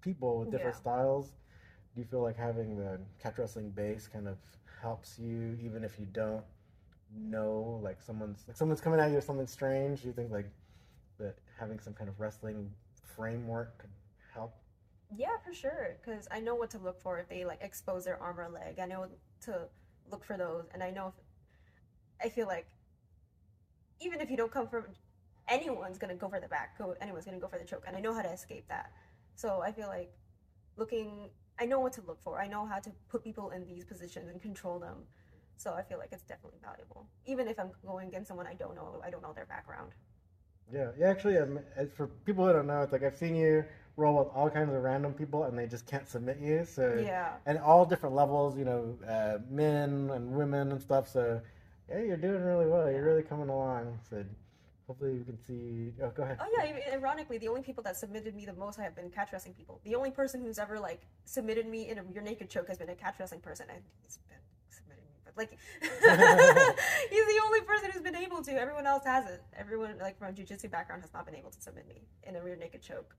people 0.00 0.38
with 0.40 0.50
different 0.50 0.74
Yeah. 0.74 0.80
styles. 0.80 1.34
Do 1.94 2.00
you 2.00 2.06
feel 2.06 2.22
like 2.22 2.36
having 2.36 2.76
the 2.76 2.98
catch 3.22 3.38
wrestling 3.38 3.70
base 3.70 4.08
kind 4.08 4.26
of 4.28 4.38
helps 4.80 5.18
you 5.18 5.56
even 5.62 5.84
if 5.84 5.98
you 5.98 6.06
don't 6.12 6.42
know 7.14 7.78
like 7.82 8.00
someone's 8.00 8.44
like 8.48 8.56
someone's 8.56 8.80
coming 8.80 8.98
at 8.98 9.08
you 9.10 9.16
with 9.16 9.24
something 9.24 9.46
strange? 9.46 10.02
Do 10.02 10.08
you 10.08 10.14
think 10.14 10.30
like 10.30 10.50
that 11.18 11.36
having 11.58 11.78
some 11.78 11.92
kind 11.92 12.08
of 12.08 12.18
wrestling 12.20 12.70
framework 13.16 13.78
could 13.78 13.90
help? 14.32 14.54
Yeah, 15.14 15.36
for 15.44 15.52
sure. 15.52 15.96
Because 16.02 16.26
I 16.30 16.40
know 16.40 16.54
what 16.54 16.70
to 16.70 16.78
look 16.78 17.00
for 17.00 17.18
if 17.18 17.28
they 17.28 17.44
like 17.44 17.58
expose 17.62 18.04
their 18.04 18.20
arm 18.20 18.40
or 18.40 18.48
leg. 18.48 18.78
I 18.80 18.86
know 18.86 19.06
to 19.42 19.68
look 20.12 20.24
for 20.24 20.36
those, 20.36 20.66
and 20.72 20.82
I 20.82 20.90
know 20.90 21.08
if 21.08 21.14
I 22.24 22.28
feel 22.28 22.46
like 22.46 22.66
even 24.00 24.20
if 24.20 24.30
you 24.30 24.36
don't 24.36 24.52
come 24.52 24.68
from 24.68 24.84
anyone's 25.48 25.98
gonna 25.98 26.14
go 26.14 26.28
for 26.28 26.40
the 26.40 26.48
back, 26.48 26.78
go 26.78 26.94
anyone's 27.00 27.24
gonna 27.24 27.38
go 27.38 27.48
for 27.48 27.58
the 27.58 27.64
choke, 27.64 27.84
and 27.86 27.96
I 27.96 28.00
know 28.00 28.14
how 28.14 28.22
to 28.22 28.30
escape 28.30 28.68
that. 28.68 28.92
So 29.34 29.62
I 29.62 29.72
feel 29.72 29.88
like 29.88 30.12
looking, 30.76 31.30
I 31.58 31.64
know 31.64 31.80
what 31.80 31.92
to 31.94 32.02
look 32.06 32.22
for. 32.22 32.40
I 32.40 32.46
know 32.46 32.66
how 32.66 32.78
to 32.78 32.90
put 33.08 33.24
people 33.24 33.50
in 33.50 33.66
these 33.66 33.84
positions 33.84 34.28
and 34.28 34.40
control 34.40 34.78
them. 34.78 34.98
So 35.56 35.74
I 35.74 35.82
feel 35.82 35.98
like 35.98 36.08
it's 36.12 36.24
definitely 36.24 36.58
valuable, 36.62 37.06
even 37.26 37.46
if 37.48 37.58
I'm 37.58 37.70
going 37.86 38.08
against 38.08 38.28
someone 38.28 38.46
I 38.46 38.54
don't 38.54 38.74
know. 38.74 39.00
I 39.04 39.10
don't 39.10 39.22
know 39.22 39.32
their 39.32 39.46
background. 39.46 39.92
Yeah, 40.72 40.90
yeah. 40.98 41.08
Actually, 41.08 41.38
um, 41.38 41.60
as 41.76 41.88
for 41.92 42.06
people 42.06 42.46
who 42.46 42.52
don't 42.52 42.66
know, 42.66 42.82
it's 42.82 42.92
like 42.92 43.02
I've 43.02 43.16
seen 43.16 43.36
you 43.36 43.64
roll 43.96 44.18
with 44.18 44.28
all 44.34 44.48
kinds 44.48 44.72
of 44.72 44.82
random 44.82 45.12
people, 45.12 45.44
and 45.44 45.58
they 45.58 45.66
just 45.66 45.86
can't 45.86 46.08
submit 46.08 46.38
you. 46.40 46.64
So 46.64 46.94
Yeah. 47.04 47.34
and 47.46 47.58
all 47.58 47.84
different 47.84 48.14
levels, 48.14 48.56
you 48.56 48.64
know, 48.64 48.98
uh, 49.06 49.38
men 49.50 50.10
and 50.10 50.32
women 50.32 50.72
and 50.72 50.80
stuff. 50.80 51.08
So 51.08 51.40
yeah, 51.88 51.98
you're 51.98 52.16
doing 52.16 52.42
really 52.42 52.66
well. 52.66 52.90
You're 52.90 53.04
really 53.04 53.22
coming 53.22 53.48
along. 53.48 53.98
So 54.08 54.24
hopefully 54.86 55.12
we 55.18 55.24
can 55.24 55.38
see. 55.38 55.92
Oh, 56.02 56.10
go 56.10 56.22
ahead. 56.22 56.38
Oh 56.40 56.48
yeah, 56.56 56.94
ironically, 56.94 57.38
the 57.38 57.48
only 57.48 57.62
people 57.62 57.82
that 57.84 57.96
submitted 57.96 58.34
me 58.34 58.46
the 58.46 58.54
most 58.54 58.78
have 58.78 58.94
been 58.94 59.10
catch 59.10 59.32
wrestling 59.32 59.54
people. 59.54 59.80
The 59.84 59.94
only 59.94 60.10
person 60.10 60.40
who's 60.42 60.58
ever 60.58 60.78
like 60.80 61.02
submitted 61.24 61.66
me 61.68 61.88
in 61.88 61.98
a 61.98 62.02
rear 62.02 62.22
naked 62.22 62.48
choke 62.48 62.68
has 62.68 62.78
been 62.78 62.88
a 62.88 62.94
catch 62.94 63.18
wrestling 63.20 63.40
person, 63.40 63.66
and 63.68 63.82
he's 64.02 64.18
been 64.28 64.38
submitting 64.70 65.04
me, 65.04 65.20
but 65.24 65.36
like 65.36 65.58
he's 65.80 67.26
the 67.26 67.40
only 67.44 67.60
person 67.62 67.90
who's 67.92 68.02
been 68.02 68.16
able 68.16 68.42
to. 68.42 68.52
Everyone 68.52 68.86
else 68.86 69.04
hasn't. 69.04 69.40
Everyone 69.58 69.98
like 70.00 70.18
from 70.18 70.28
a 70.28 70.32
jujitsu 70.32 70.70
background 70.70 71.02
has 71.02 71.12
not 71.12 71.26
been 71.26 71.36
able 71.36 71.50
to 71.50 71.60
submit 71.60 71.86
me 71.88 72.02
in 72.24 72.36
a 72.36 72.42
rear 72.42 72.56
naked 72.56 72.80
choke. 72.82 73.14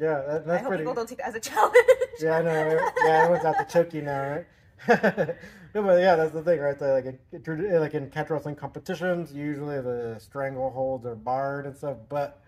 Yeah, 0.00 0.22
that, 0.26 0.42
I 0.42 0.44
that's 0.44 0.60
hope 0.62 0.68
pretty. 0.68 0.82
people 0.82 0.94
don't 0.94 1.08
take 1.08 1.18
that 1.18 1.28
as 1.28 1.34
a 1.34 1.40
challenge. 1.40 1.76
Yeah, 2.20 2.38
I 2.38 2.42
know. 2.42 2.90
Yeah, 3.04 3.10
everyone's 3.24 3.44
out 3.44 3.58
to 3.58 3.64
choke 3.72 3.92
you 3.94 4.02
now, 4.02 4.20
right? 4.30 4.46
no, 5.74 5.82
but 5.82 6.00
yeah, 6.00 6.16
that's 6.16 6.32
the 6.32 6.42
thing, 6.42 6.60
right? 6.60 6.78
So, 6.78 6.92
like, 6.94 7.04
in, 7.32 7.80
like 7.80 7.94
in 7.94 8.10
catch 8.10 8.30
wrestling 8.30 8.56
competitions, 8.56 9.32
usually 9.32 9.80
the 9.80 10.20
strangleholds 10.20 11.04
are 11.04 11.14
barred 11.14 11.66
and 11.66 11.76
stuff. 11.76 11.98
But 12.08 12.40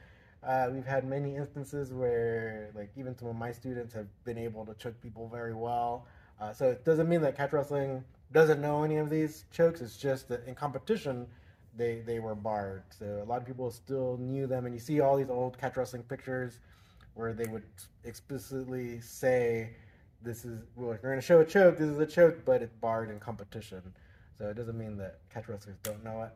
uh, 0.42 0.68
we've 0.72 0.86
had 0.86 1.04
many 1.04 1.36
instances 1.36 1.92
where, 1.92 2.70
like, 2.74 2.90
even 2.96 3.16
some 3.16 3.28
of 3.28 3.36
my 3.36 3.52
students 3.52 3.94
have 3.94 4.06
been 4.24 4.38
able 4.38 4.64
to 4.66 4.74
choke 4.74 5.00
people 5.02 5.28
very 5.28 5.54
well. 5.54 6.06
Uh, 6.40 6.52
so 6.52 6.70
it 6.70 6.84
doesn't 6.84 7.08
mean 7.08 7.20
that 7.20 7.36
catch 7.36 7.52
wrestling 7.52 8.02
doesn't 8.32 8.60
know 8.60 8.82
any 8.82 8.96
of 8.96 9.10
these 9.10 9.44
chokes. 9.52 9.80
It's 9.80 9.96
just 9.96 10.28
that 10.28 10.46
in 10.46 10.54
competition, 10.54 11.26
they 11.76 12.02
they 12.04 12.18
were 12.18 12.34
barred. 12.34 12.82
So 12.98 13.22
a 13.22 13.28
lot 13.28 13.40
of 13.40 13.46
people 13.46 13.70
still 13.70 14.16
knew 14.18 14.46
them, 14.46 14.66
and 14.66 14.74
you 14.74 14.80
see 14.80 15.00
all 15.00 15.16
these 15.16 15.30
old 15.30 15.58
catch 15.58 15.76
wrestling 15.76 16.02
pictures 16.02 16.58
where 17.14 17.32
they 17.32 17.46
would 17.46 17.64
explicitly 18.04 19.00
say, 19.00 19.70
"This 20.22 20.44
is 20.44 20.62
you're 20.78 20.96
going 20.98 21.16
to 21.16 21.22
show 21.22 21.40
a 21.40 21.44
choke, 21.44 21.78
this 21.78 21.88
is 21.88 21.98
a 21.98 22.06
choke, 22.06 22.44
but 22.44 22.62
it's 22.62 22.74
barred 22.74 23.10
in 23.10 23.18
competition." 23.20 23.82
So 24.38 24.48
it 24.48 24.54
doesn't 24.54 24.76
mean 24.76 24.96
that 24.98 25.20
catch 25.32 25.48
wrestlers 25.48 25.76
don't 25.82 26.02
know 26.04 26.22
it. 26.22 26.32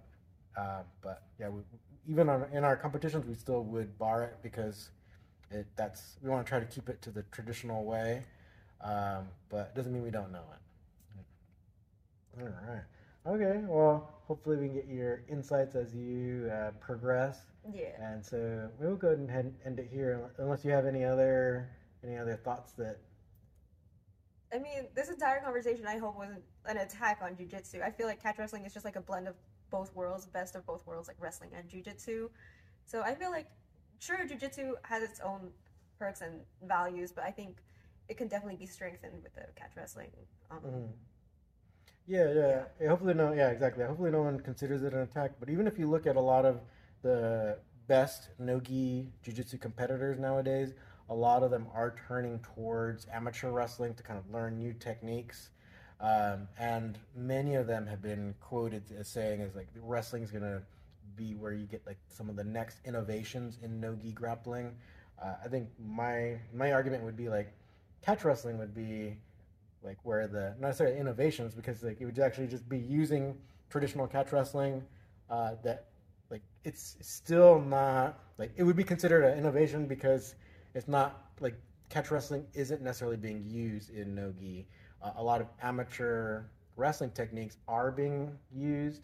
Uh, 0.56 0.82
but 1.02 1.22
yeah, 1.38 1.48
we, 1.48 1.62
even 2.08 2.28
on, 2.28 2.46
in 2.52 2.64
our 2.64 2.76
competitions, 2.76 3.26
we 3.26 3.34
still 3.34 3.64
would 3.64 3.98
bar 3.98 4.22
it 4.24 4.36
because 4.42 4.90
it 5.50 5.66
that's 5.76 6.16
we 6.22 6.30
want 6.30 6.44
to 6.44 6.48
try 6.48 6.60
to 6.60 6.66
keep 6.66 6.88
it 6.88 7.00
to 7.02 7.10
the 7.10 7.22
traditional 7.30 7.84
way. 7.84 8.22
Um, 8.80 9.28
but 9.48 9.70
it 9.72 9.74
doesn't 9.74 9.92
mean 9.92 10.02
we 10.02 10.10
don't 10.10 10.30
know 10.32 10.44
it. 10.52 10.58
All 12.40 12.48
right. 12.68 12.82
Okay. 13.28 13.62
Well, 13.66 14.08
hopefully 14.26 14.56
we 14.56 14.66
can 14.66 14.74
get 14.74 14.86
your 14.88 15.22
insights 15.28 15.74
as 15.74 15.94
you 15.94 16.50
uh, 16.50 16.70
progress. 16.80 17.40
Yeah. 17.70 18.00
And 18.00 18.24
so 18.24 18.70
we'll 18.78 18.96
go 18.96 19.08
ahead 19.08 19.44
and 19.44 19.54
end 19.66 19.78
it 19.78 19.88
here, 19.92 20.30
unless 20.38 20.64
you 20.64 20.70
have 20.70 20.86
any 20.86 21.04
other 21.04 21.68
any 22.02 22.16
other 22.16 22.36
thoughts 22.36 22.72
that. 22.78 22.98
I 24.50 24.58
mean, 24.58 24.88
this 24.94 25.10
entire 25.10 25.40
conversation 25.40 25.86
I 25.86 25.98
hope 25.98 26.16
wasn't 26.16 26.42
an 26.64 26.78
attack 26.78 27.18
on 27.20 27.34
jujitsu. 27.36 27.82
I 27.82 27.90
feel 27.90 28.06
like 28.06 28.22
catch 28.22 28.38
wrestling 28.38 28.64
is 28.64 28.72
just 28.72 28.84
like 28.86 28.96
a 28.96 29.00
blend 29.00 29.28
of 29.28 29.34
both 29.70 29.94
worlds, 29.94 30.24
best 30.24 30.56
of 30.56 30.64
both 30.64 30.86
worlds, 30.86 31.06
like 31.06 31.18
wrestling 31.20 31.50
and 31.54 31.68
jujitsu. 31.68 32.30
So 32.86 33.02
I 33.02 33.14
feel 33.14 33.30
like, 33.30 33.48
sure, 33.98 34.16
jujitsu 34.26 34.72
has 34.84 35.02
its 35.02 35.20
own 35.20 35.50
perks 35.98 36.22
and 36.22 36.40
values, 36.62 37.12
but 37.12 37.24
I 37.24 37.30
think 37.30 37.58
it 38.08 38.16
can 38.16 38.28
definitely 38.28 38.56
be 38.56 38.64
strengthened 38.64 39.22
with 39.22 39.34
the 39.34 39.44
catch 39.54 39.76
wrestling. 39.76 40.12
Um, 40.50 40.60
Mhm. 40.64 40.92
Yeah, 42.08 42.32
yeah, 42.32 42.64
yeah. 42.80 42.88
Hopefully, 42.88 43.14
no. 43.14 43.32
Yeah, 43.32 43.50
exactly. 43.50 43.84
Hopefully, 43.84 44.10
no 44.10 44.22
one 44.22 44.40
considers 44.40 44.82
it 44.82 44.94
an 44.94 45.00
attack. 45.00 45.32
But 45.38 45.50
even 45.50 45.66
if 45.66 45.78
you 45.78 45.88
look 45.88 46.06
at 46.06 46.16
a 46.16 46.20
lot 46.20 46.46
of 46.46 46.60
the 47.02 47.58
best 47.86 48.30
no-gi 48.38 49.08
jiu-jitsu 49.22 49.58
competitors 49.58 50.18
nowadays, 50.18 50.74
a 51.10 51.14
lot 51.14 51.42
of 51.42 51.50
them 51.50 51.66
are 51.74 51.94
turning 52.08 52.38
towards 52.40 53.06
amateur 53.12 53.50
wrestling 53.50 53.94
to 53.94 54.02
kind 54.02 54.18
of 54.18 54.30
learn 54.32 54.56
new 54.58 54.72
techniques. 54.72 55.50
Um, 56.00 56.48
and 56.58 56.98
many 57.14 57.56
of 57.56 57.66
them 57.66 57.86
have 57.86 58.00
been 58.02 58.34
quoted 58.40 58.84
as 58.98 59.08
saying, 59.08 59.40
"Is 59.40 59.54
like 59.54 59.68
wrestling 59.82 60.22
is 60.22 60.30
gonna 60.30 60.62
be 61.16 61.34
where 61.34 61.52
you 61.52 61.66
get 61.66 61.86
like 61.86 61.98
some 62.08 62.30
of 62.30 62.36
the 62.36 62.44
next 62.44 62.78
innovations 62.86 63.58
in 63.62 63.80
no-gi 63.80 64.12
grappling." 64.12 64.76
Uh, 65.20 65.34
I 65.44 65.48
think 65.48 65.68
my 65.78 66.38
my 66.54 66.72
argument 66.72 67.04
would 67.04 67.16
be 67.16 67.28
like 67.28 67.52
catch 68.02 68.24
wrestling 68.24 68.58
would 68.58 68.74
be 68.74 69.18
like 69.82 69.98
where 70.02 70.26
the 70.26 70.54
not 70.58 70.68
necessarily 70.68 70.98
innovations 70.98 71.54
because 71.54 71.82
like 71.82 72.00
it 72.00 72.04
would 72.04 72.18
actually 72.18 72.46
just 72.46 72.68
be 72.68 72.78
using 72.78 73.36
traditional 73.70 74.06
catch 74.06 74.32
wrestling 74.32 74.82
uh, 75.30 75.52
that 75.62 75.86
like 76.30 76.42
it's 76.64 76.96
still 77.00 77.60
not 77.60 78.18
like 78.38 78.50
it 78.56 78.62
would 78.62 78.76
be 78.76 78.84
considered 78.84 79.24
an 79.24 79.38
innovation 79.38 79.86
because 79.86 80.34
it's 80.74 80.88
not 80.88 81.28
like 81.40 81.54
catch 81.88 82.10
wrestling 82.10 82.46
isn't 82.54 82.82
necessarily 82.82 83.16
being 83.16 83.44
used 83.46 83.90
in 83.90 84.14
no-gi. 84.14 84.66
Uh, 85.02 85.12
a 85.16 85.22
lot 85.22 85.40
of 85.40 85.48
amateur 85.62 86.42
wrestling 86.76 87.10
techniques 87.10 87.56
are 87.66 87.90
being 87.90 88.36
used, 88.54 89.02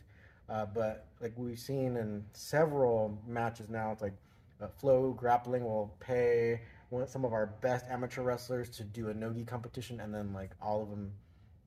uh, 0.48 0.66
but 0.66 1.06
like 1.20 1.32
we've 1.36 1.58
seen 1.58 1.96
in 1.96 2.24
several 2.32 3.18
matches 3.26 3.68
now, 3.68 3.92
it's 3.92 4.02
like 4.02 4.14
uh, 4.60 4.66
FloGrappling 4.82 5.62
will 5.62 5.94
pay 6.00 6.60
some 7.06 7.24
of 7.24 7.32
our 7.32 7.46
best 7.60 7.84
amateur 7.88 8.22
wrestlers 8.22 8.70
to 8.70 8.84
do 8.84 9.08
a 9.08 9.14
no-gi 9.14 9.44
competition, 9.44 10.00
and 10.00 10.14
then 10.14 10.32
like 10.32 10.50
all 10.60 10.82
of 10.82 10.90
them, 10.90 11.12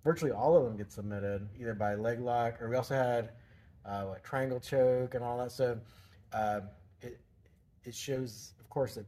virtually 0.04 0.32
all 0.32 0.56
of 0.56 0.64
them 0.64 0.78
get 0.78 0.92
submitted 0.92 1.48
either 1.60 1.74
by 1.74 1.96
leg 1.96 2.20
lock 2.20 2.62
or 2.62 2.70
we 2.70 2.76
also 2.76 2.96
had 2.96 3.32
uh, 3.86 4.04
what 4.04 4.24
triangle 4.24 4.60
choke 4.60 5.16
and 5.16 5.24
all 5.24 5.38
that. 5.38 5.52
So 5.52 5.80
uh, 6.34 6.62
it 7.02 7.20
it 7.84 7.96
shows, 7.96 8.54
of 8.60 8.70
course, 8.70 8.96
that 8.96 9.06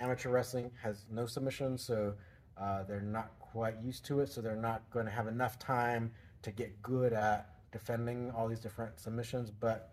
amateur 0.00 0.30
wrestling 0.30 0.70
has 0.82 1.04
no 1.10 1.26
submission, 1.26 1.78
so 1.78 2.14
uh, 2.58 2.84
they're 2.84 3.00
not 3.00 3.32
quite 3.40 3.74
used 3.82 4.04
to 4.06 4.20
it, 4.20 4.30
so 4.30 4.40
they're 4.40 4.56
not 4.56 4.88
going 4.90 5.06
to 5.06 5.12
have 5.12 5.26
enough 5.26 5.58
time 5.58 6.12
to 6.42 6.50
get 6.50 6.80
good 6.82 7.12
at 7.12 7.50
defending 7.72 8.30
all 8.30 8.48
these 8.48 8.60
different 8.60 8.98
submissions. 8.98 9.50
But 9.50 9.90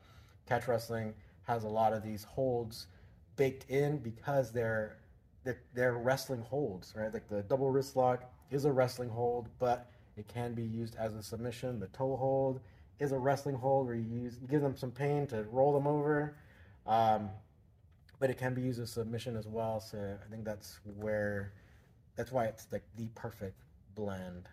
catch 0.48 0.68
wrestling 0.68 1.14
has 1.44 1.64
a 1.64 1.70
lot 1.70 1.94
of 1.94 2.04
these 2.04 2.24
holds 2.24 2.88
baked 3.36 3.70
in 3.70 3.98
because 3.98 4.52
they're 4.52 4.98
they're, 5.44 5.60
they're 5.74 5.94
wrestling 5.94 6.42
holds, 6.42 6.94
right? 6.96 7.14
Like 7.14 7.28
the 7.28 7.44
double 7.44 7.70
wrist 7.72 7.96
lock 7.96 8.24
is 8.52 8.66
a 8.66 8.72
wrestling 8.72 9.10
hold, 9.10 9.50
but 9.60 9.90
it 10.18 10.28
can 10.28 10.54
be 10.54 10.64
used 10.64 10.96
as 10.96 11.14
a 11.16 11.24
submission. 11.24 11.80
The 11.80 11.88
toe 11.88 12.16
hold 12.16 12.62
is 13.00 13.12
a 13.12 13.18
wrestling 13.18 13.56
hold 13.56 13.88
where 13.88 13.96
you 13.96 14.06
use 14.24 14.38
you 14.42 14.48
give 14.48 14.62
them 14.62 14.76
some 14.78 14.92
pain 14.92 15.28
to 15.28 15.44
roll 15.52 15.74
them 15.74 15.88
over, 15.88 16.36
um, 16.86 17.30
but 18.20 18.30
it 18.30 18.38
can 18.38 18.54
be 18.54 18.62
used 18.62 18.80
as 18.80 18.92
submission 18.92 19.36
as 19.36 19.48
well. 19.48 19.80
So 19.80 19.98
I 19.98 20.30
think 20.30 20.46
that's 20.46 20.80
where 20.98 21.54
that's 22.16 22.32
why 22.32 22.46
it's 22.46 22.68
like 22.72 22.84
the 22.98 23.08
perfect 23.16 23.58
blend, 23.96 24.48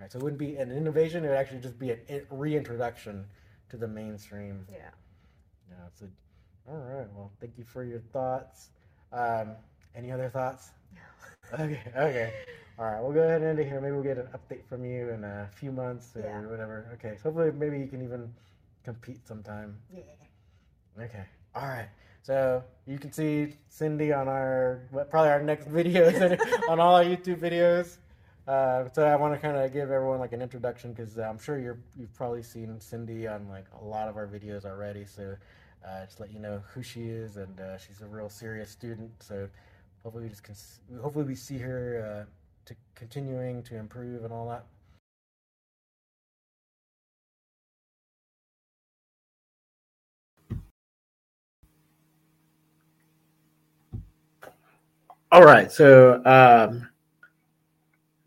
right? 0.00 0.12
So 0.12 0.18
it 0.18 0.22
wouldn't 0.22 0.38
be 0.38 0.56
an 0.56 0.70
innovation; 0.70 1.24
it 1.24 1.28
would 1.28 1.38
actually 1.38 1.60
just 1.60 1.78
be 1.78 1.90
a 1.90 2.00
reintroduction 2.30 3.24
to 3.70 3.76
the 3.76 3.88
mainstream. 3.88 4.66
yeah. 4.70 4.90
Yeah. 5.70 5.76
So, 5.94 6.06
all 6.70 6.78
right. 6.78 7.06
Well, 7.14 7.30
thank 7.40 7.58
you 7.58 7.64
for 7.64 7.84
your 7.84 8.00
thoughts. 8.00 8.70
Um, 9.12 9.52
any 9.94 10.10
other 10.12 10.28
thoughts? 10.28 10.70
No. 10.94 11.00
Okay. 11.64 11.80
Okay. 11.96 12.32
All 12.78 12.84
right. 12.84 13.00
We'll 13.02 13.12
go 13.12 13.22
ahead 13.22 13.40
and 13.40 13.50
end 13.50 13.58
it 13.58 13.66
here. 13.66 13.80
Maybe 13.80 13.92
we'll 13.92 14.02
get 14.02 14.18
an 14.18 14.28
update 14.36 14.66
from 14.66 14.84
you 14.84 15.08
in 15.10 15.24
a 15.24 15.48
few 15.54 15.72
months 15.72 16.14
or 16.14 16.20
Yeah. 16.22 16.40
whatever. 16.42 16.90
Okay. 16.94 17.16
So 17.16 17.30
hopefully, 17.30 17.52
maybe 17.52 17.78
you 17.78 17.86
can 17.88 18.02
even 18.02 18.32
compete 18.84 19.26
sometime. 19.26 19.78
Yeah. 19.92 20.02
Okay. 21.02 21.24
All 21.54 21.66
right. 21.66 21.88
So 22.22 22.62
you 22.86 22.98
can 22.98 23.12
see 23.12 23.54
Cindy 23.68 24.12
on 24.12 24.28
our 24.28 24.82
probably 25.10 25.30
our 25.30 25.42
next 25.42 25.68
videos 25.72 26.38
on 26.68 26.78
all 26.80 26.96
our 26.96 27.04
YouTube 27.04 27.38
videos. 27.40 27.96
Uh, 28.46 28.88
so 28.92 29.04
I 29.06 29.16
want 29.16 29.34
to 29.34 29.40
kind 29.40 29.56
of 29.56 29.72
give 29.72 29.90
everyone 29.90 30.18
like 30.20 30.32
an 30.32 30.42
introduction 30.42 30.92
because 30.92 31.18
I'm 31.18 31.38
sure 31.38 31.58
you're 31.58 31.78
you've 31.98 32.14
probably 32.14 32.42
seen 32.42 32.80
Cindy 32.80 33.26
on 33.26 33.48
like 33.48 33.66
a 33.80 33.84
lot 33.84 34.08
of 34.08 34.16
our 34.16 34.26
videos 34.26 34.64
already. 34.66 35.04
So 35.06 35.36
uh, 35.86 36.04
just 36.04 36.20
let 36.20 36.30
you 36.32 36.40
know 36.40 36.62
who 36.72 36.82
she 36.82 37.08
is 37.08 37.36
and 37.38 37.58
uh, 37.60 37.78
she's 37.78 38.00
a 38.02 38.06
real 38.06 38.28
serious 38.28 38.70
student. 38.70 39.10
So 39.22 39.48
hopefully 40.08 40.24
we 40.24 40.30
just 40.30 40.42
cons- 40.42 40.80
hopefully 41.02 41.26
we 41.26 41.34
see 41.34 41.58
her 41.58 42.24
uh, 42.26 42.30
to 42.64 42.74
continuing 42.94 43.62
to 43.62 43.76
improve 43.76 44.24
and 44.24 44.32
all 44.32 44.48
that. 44.48 44.64
All 55.30 55.44
right, 55.44 55.70
so 55.70 56.24
um, 56.24 56.88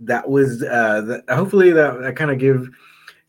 that 0.02 0.30
was 0.30 0.62
uh, 0.62 1.02
the, 1.02 1.24
hopefully 1.34 1.72
that, 1.72 2.00
that 2.00 2.16
kind 2.16 2.30
of 2.30 2.38
give 2.38 2.70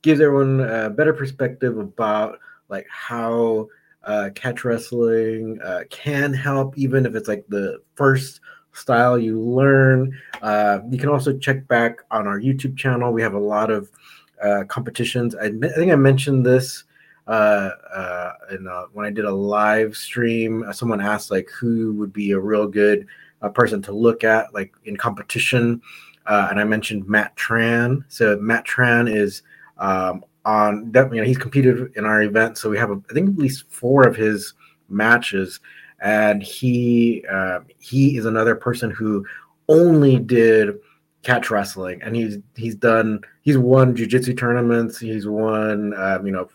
gives 0.02 0.20
everyone 0.20 0.60
a 0.60 0.90
better 0.90 1.14
perspective 1.14 1.78
about 1.78 2.38
like 2.68 2.86
how 2.90 3.66
uh, 4.04 4.30
catch 4.34 4.64
wrestling 4.64 5.60
uh, 5.62 5.80
can 5.90 6.32
help, 6.32 6.76
even 6.76 7.06
if 7.06 7.14
it's 7.14 7.28
like 7.28 7.44
the 7.48 7.80
first 7.94 8.40
style 8.72 9.18
you 9.18 9.38
learn. 9.38 10.18
Uh, 10.40 10.80
you 10.90 10.98
can 10.98 11.08
also 11.08 11.36
check 11.36 11.66
back 11.68 12.00
on 12.10 12.26
our 12.26 12.40
YouTube 12.40 12.76
channel. 12.76 13.12
We 13.12 13.22
have 13.22 13.34
a 13.34 13.38
lot 13.38 13.70
of 13.70 13.90
uh, 14.42 14.64
competitions. 14.68 15.34
I, 15.34 15.46
I 15.46 15.68
think 15.68 15.92
I 15.92 15.96
mentioned 15.96 16.44
this 16.44 16.84
uh, 17.28 17.70
uh, 17.94 18.32
in, 18.50 18.66
uh, 18.66 18.86
when 18.92 19.06
I 19.06 19.10
did 19.10 19.24
a 19.24 19.30
live 19.30 19.96
stream. 19.96 20.64
Uh, 20.64 20.72
someone 20.72 21.00
asked 21.00 21.30
like 21.30 21.48
who 21.50 21.94
would 21.94 22.12
be 22.12 22.32
a 22.32 22.38
real 22.38 22.66
good 22.66 23.06
person 23.54 23.82
to 23.82 23.92
look 23.92 24.22
at 24.22 24.52
like 24.54 24.72
in 24.84 24.96
competition, 24.96 25.80
and 26.26 26.60
I 26.60 26.64
mentioned 26.64 27.08
Matt 27.08 27.36
Tran. 27.36 28.04
So 28.08 28.36
Matt 28.38 28.66
Tran 28.66 29.12
is 29.12 29.42
um, 29.78 30.24
on 30.44 30.90
definitely 30.90 31.18
you 31.18 31.22
know, 31.22 31.28
he's 31.28 31.38
competed 31.38 31.92
in 31.96 32.04
our 32.04 32.22
event, 32.22 32.58
so 32.58 32.68
we 32.68 32.78
have 32.78 32.90
a, 32.90 33.00
I 33.10 33.14
think 33.14 33.30
at 33.30 33.38
least 33.38 33.70
four 33.70 34.06
of 34.06 34.16
his 34.16 34.54
matches, 34.88 35.60
and 36.00 36.42
he 36.42 37.24
uh, 37.30 37.60
he 37.78 38.16
is 38.16 38.26
another 38.26 38.54
person 38.54 38.90
who 38.90 39.24
only 39.68 40.18
did 40.18 40.78
catch 41.22 41.50
wrestling, 41.50 42.02
and 42.02 42.16
he's 42.16 42.38
he's 42.56 42.74
done 42.74 43.20
he's 43.42 43.58
won 43.58 43.96
jujitsu 43.96 44.36
tournaments, 44.36 44.98
he's 44.98 45.26
won 45.26 45.94
um, 45.94 46.26
you 46.26 46.32
know 46.32 46.48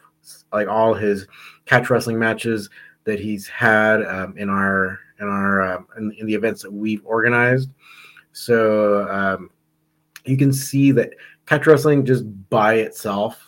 like 0.52 0.68
all 0.68 0.94
his 0.94 1.28
catch 1.66 1.90
wrestling 1.90 2.20
matches 2.20 2.70
that 3.06 3.20
he's 3.20 3.48
had 3.48 4.04
um, 4.06 4.38
in 4.38 4.50
our 4.50 5.00
in 5.20 5.28
our 5.28 5.62
uh, 5.62 5.82
in, 5.98 6.12
in, 6.20 6.26
the 6.26 6.34
events 6.34 6.62
that 6.62 6.72
we've 6.72 7.06
organized. 7.06 7.70
So 8.34 9.08
um, 9.10 9.50
you 10.26 10.38
can 10.38 10.52
see 10.52 10.92
that 10.92 11.14
catch 11.46 11.66
wrestling 11.66 12.06
just 12.06 12.26
by 12.50 12.76
itself 12.76 13.47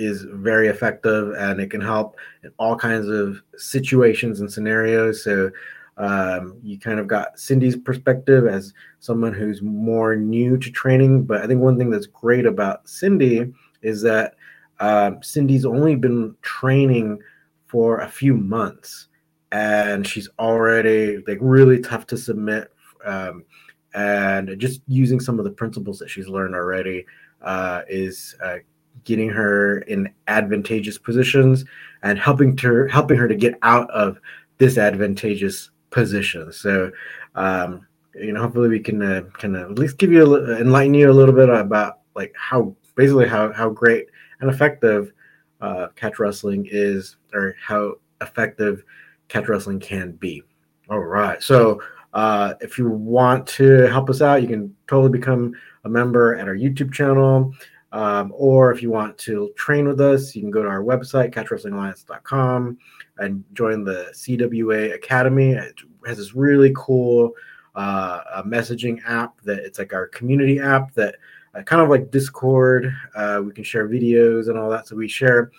is 0.00 0.26
very 0.32 0.68
effective 0.68 1.34
and 1.38 1.60
it 1.60 1.70
can 1.70 1.80
help 1.80 2.16
in 2.42 2.50
all 2.58 2.74
kinds 2.74 3.06
of 3.08 3.42
situations 3.56 4.40
and 4.40 4.50
scenarios. 4.50 5.22
So 5.22 5.50
um, 5.98 6.56
you 6.62 6.78
kind 6.78 6.98
of 6.98 7.06
got 7.06 7.38
Cindy's 7.38 7.76
perspective 7.76 8.46
as 8.46 8.72
someone 9.00 9.34
who's 9.34 9.60
more 9.60 10.16
new 10.16 10.56
to 10.56 10.70
training. 10.70 11.24
But 11.24 11.42
I 11.42 11.46
think 11.46 11.60
one 11.60 11.76
thing 11.76 11.90
that's 11.90 12.06
great 12.06 12.46
about 12.46 12.88
Cindy 12.88 13.52
is 13.82 14.00
that 14.02 14.36
um, 14.80 15.22
Cindy's 15.22 15.66
only 15.66 15.96
been 15.96 16.34
training 16.40 17.18
for 17.66 18.00
a 18.00 18.08
few 18.08 18.34
months, 18.34 19.08
and 19.52 20.06
she's 20.06 20.28
already 20.38 21.22
like 21.28 21.38
really 21.42 21.80
tough 21.80 22.06
to 22.06 22.16
submit. 22.16 22.72
Um, 23.04 23.44
and 23.92 24.58
just 24.58 24.80
using 24.86 25.20
some 25.20 25.38
of 25.38 25.44
the 25.44 25.50
principles 25.50 25.98
that 25.98 26.08
she's 26.08 26.28
learned 26.28 26.54
already 26.54 27.04
uh, 27.42 27.82
is 27.88 28.36
uh, 28.42 28.56
getting 29.04 29.28
her 29.28 29.78
in 29.80 30.08
advantageous 30.28 30.98
positions 30.98 31.64
and 32.02 32.18
helping 32.18 32.56
her 32.58 32.88
helping 32.88 33.18
her 33.18 33.28
to 33.28 33.34
get 33.34 33.54
out 33.62 33.90
of 33.90 34.18
disadvantageous 34.58 35.70
positions. 35.90 36.56
So, 36.56 36.90
um, 37.34 37.86
you 38.14 38.32
know, 38.32 38.42
hopefully 38.42 38.68
we 38.68 38.80
can 38.80 39.02
uh, 39.02 39.22
of 39.42 39.70
at 39.70 39.78
least 39.78 39.98
give 39.98 40.12
you 40.12 40.34
a, 40.34 40.60
enlighten 40.60 40.94
you 40.94 41.10
a 41.10 41.12
little 41.12 41.34
bit 41.34 41.48
about 41.48 42.00
like 42.14 42.34
how 42.36 42.74
basically 42.94 43.28
how 43.28 43.52
how 43.52 43.70
great 43.70 44.06
and 44.40 44.50
effective 44.50 45.12
uh, 45.60 45.88
catch 45.96 46.18
wrestling 46.18 46.66
is, 46.70 47.16
or 47.34 47.54
how 47.60 47.94
effective 48.20 48.82
catch 49.28 49.48
wrestling 49.48 49.80
can 49.80 50.12
be. 50.12 50.42
All 50.88 51.00
right, 51.00 51.42
so. 51.42 51.80
Uh, 52.12 52.54
if 52.60 52.76
you 52.76 52.90
want 52.90 53.46
to 53.46 53.82
help 53.82 54.10
us 54.10 54.20
out, 54.20 54.42
you 54.42 54.48
can 54.48 54.74
totally 54.88 55.16
become 55.16 55.54
a 55.84 55.88
member 55.88 56.34
at 56.34 56.48
our 56.48 56.56
YouTube 56.56 56.92
channel. 56.92 57.54
Um, 57.92 58.32
or 58.36 58.72
if 58.72 58.82
you 58.82 58.90
want 58.90 59.18
to 59.18 59.50
train 59.56 59.88
with 59.88 60.00
us, 60.00 60.34
you 60.34 60.42
can 60.42 60.50
go 60.50 60.62
to 60.62 60.68
our 60.68 60.82
website, 60.82 61.34
catchwrestlingalliance.com, 61.34 62.78
and 63.18 63.44
join 63.52 63.84
the 63.84 64.10
CWA 64.14 64.94
Academy. 64.94 65.52
It 65.52 65.74
has 66.06 66.18
this 66.18 66.34
really 66.34 66.72
cool 66.76 67.32
uh, 67.74 68.42
messaging 68.44 69.00
app 69.06 69.40
that 69.42 69.58
it's 69.58 69.78
like 69.78 69.92
our 69.92 70.06
community 70.08 70.60
app 70.60 70.94
that 70.94 71.16
uh, 71.54 71.62
kind 71.62 71.82
of 71.82 71.88
like 71.88 72.10
Discord. 72.10 72.94
Uh, 73.14 73.42
we 73.44 73.52
can 73.52 73.64
share 73.64 73.88
videos 73.88 74.48
and 74.48 74.58
all 74.58 74.70
that. 74.70 74.86
So 74.86 74.96
we 74.96 75.08
share, 75.08 75.50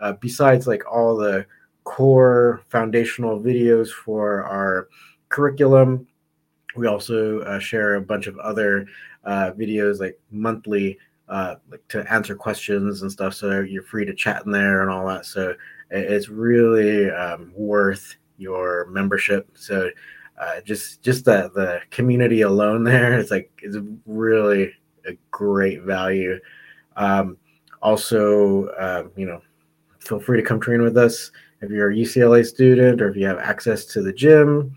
uh, 0.00 0.12
besides 0.14 0.66
like 0.66 0.82
all 0.90 1.16
the 1.16 1.46
core 1.84 2.62
foundational 2.68 3.40
videos 3.40 3.90
for 3.90 4.44
our 4.44 4.88
curriculum, 5.28 6.06
we 6.74 6.86
also 6.86 7.40
uh, 7.40 7.58
share 7.58 7.94
a 7.94 8.00
bunch 8.00 8.26
of 8.26 8.38
other 8.38 8.86
uh, 9.24 9.52
videos 9.52 10.00
like 10.00 10.18
monthly 10.30 10.98
uh, 11.28 11.56
like 11.70 11.86
to 11.88 12.10
answer 12.12 12.34
questions 12.34 13.02
and 13.02 13.10
stuff. 13.10 13.34
So 13.34 13.60
you're 13.60 13.82
free 13.82 14.04
to 14.04 14.14
chat 14.14 14.44
in 14.46 14.52
there 14.52 14.82
and 14.82 14.90
all 14.90 15.06
that. 15.08 15.26
So 15.26 15.54
it's 15.90 16.28
really 16.28 17.10
um, 17.10 17.52
worth 17.54 18.16
your 18.38 18.86
membership. 18.86 19.48
So 19.54 19.90
uh, 20.38 20.60
just 20.62 21.02
just 21.02 21.24
the 21.24 21.50
the 21.54 21.80
community 21.90 22.42
alone 22.42 22.84
there, 22.84 23.18
it's 23.18 23.30
like 23.30 23.50
it's 23.62 23.78
really 24.06 24.72
a 25.06 25.16
great 25.30 25.82
value. 25.82 26.38
Um, 26.96 27.36
also, 27.82 28.66
uh, 28.68 29.04
you 29.16 29.26
know, 29.26 29.40
feel 30.00 30.20
free 30.20 30.40
to 30.40 30.46
come 30.46 30.60
train 30.60 30.82
with 30.82 30.96
us 30.96 31.30
if 31.60 31.70
you're 31.70 31.90
a 31.90 31.94
UCLA 31.94 32.44
student 32.44 33.00
or 33.00 33.08
if 33.08 33.16
you 33.16 33.26
have 33.26 33.38
access 33.38 33.84
to 33.86 34.02
the 34.02 34.12
gym. 34.12 34.74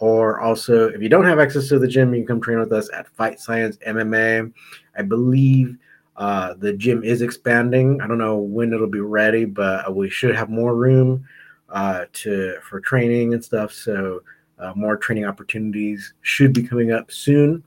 Or 0.00 0.40
also, 0.40 0.88
if 0.88 1.02
you 1.02 1.08
don't 1.08 1.24
have 1.24 1.40
access 1.40 1.68
to 1.68 1.78
the 1.78 1.88
gym, 1.88 2.14
you 2.14 2.20
can 2.20 2.28
come 2.28 2.40
train 2.40 2.60
with 2.60 2.72
us 2.72 2.88
at 2.94 3.08
Fight 3.16 3.40
Science 3.40 3.78
MMA. 3.78 4.52
I 4.96 5.02
believe 5.02 5.76
uh, 6.18 6.54
the 6.54 6.72
gym 6.72 7.04
is 7.04 7.22
expanding. 7.22 8.00
I 8.00 8.08
don't 8.08 8.18
know 8.18 8.38
when 8.38 8.72
it'll 8.72 8.88
be 8.88 9.00
ready, 9.00 9.44
but 9.44 9.94
we 9.94 10.10
should 10.10 10.34
have 10.34 10.50
more 10.50 10.74
room 10.74 11.24
uh, 11.68 12.06
to 12.12 12.56
for 12.68 12.80
training 12.80 13.34
and 13.34 13.44
stuff. 13.44 13.72
So 13.72 14.22
uh, 14.58 14.72
more 14.74 14.96
training 14.96 15.26
opportunities 15.26 16.14
should 16.22 16.52
be 16.52 16.64
coming 16.64 16.90
up 16.90 17.12
soon. 17.12 17.62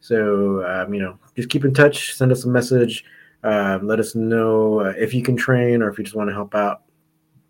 So 0.00 0.64
um, 0.64 0.94
you 0.94 1.02
know, 1.02 1.18
just 1.36 1.50
keep 1.50 1.66
in 1.66 1.74
touch. 1.74 2.14
Send 2.14 2.32
us 2.32 2.44
a 2.44 2.48
message. 2.48 3.04
Um, 3.42 3.86
let 3.86 4.00
us 4.00 4.14
know 4.14 4.80
uh, 4.80 4.94
if 4.96 5.12
you 5.12 5.22
can 5.22 5.36
train 5.36 5.82
or 5.82 5.90
if 5.90 5.98
you 5.98 6.04
just 6.04 6.16
want 6.16 6.30
to 6.30 6.34
help 6.34 6.54
out. 6.54 6.82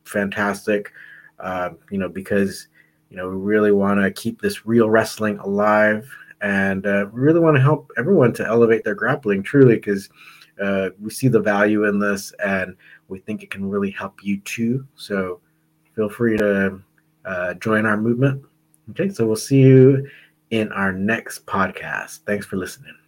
Fantastic. 0.05 0.93
Um, 1.39 1.79
you 1.93 1.99
know, 1.99 2.09
because 2.09 2.67
you 3.09 3.17
know 3.17 3.29
we 3.29 3.37
really 3.37 3.73
want 3.73 4.01
to 4.01 4.11
keep 4.11 4.41
this 4.41 4.67
real 4.67 4.91
wrestling 4.91 5.39
alive 5.39 6.13
and 6.41 6.87
uh, 6.87 7.07
really 7.09 7.39
want 7.39 7.57
to 7.57 7.63
help 7.63 7.93
everyone 7.97 8.33
to 8.33 8.47
elevate 8.47 8.83
their 8.83 8.95
grappling 8.97 9.43
truly 9.45 9.77
because 9.77 10.09
uh, 10.61 10.91
we 11.01 11.11
see 11.11 11.29
the 11.29 11.41
value 11.41 11.85
in 11.85 11.99
this 11.99 12.33
and 12.45 12.77
we 13.09 13.19
think 13.19 13.43
it 13.43 13.51
can 13.51 13.69
really 13.69 13.91
help 13.91 14.23
you 14.23 14.41
too. 14.41 14.87
So 14.95 15.41
feel 15.95 16.09
free 16.09 16.37
to 16.39 16.81
uh, 17.25 17.55
join 17.55 17.87
our 17.87 17.97
movement. 17.97 18.45
Okay, 18.91 19.09
so 19.09 19.27
we'll 19.27 19.37
see 19.37 19.61
you 19.61 20.09
in 20.51 20.71
our 20.73 20.93
next 20.93 21.47
podcast. 21.47 22.21
Thanks 22.27 22.47
for 22.47 22.57
listening. 22.57 23.00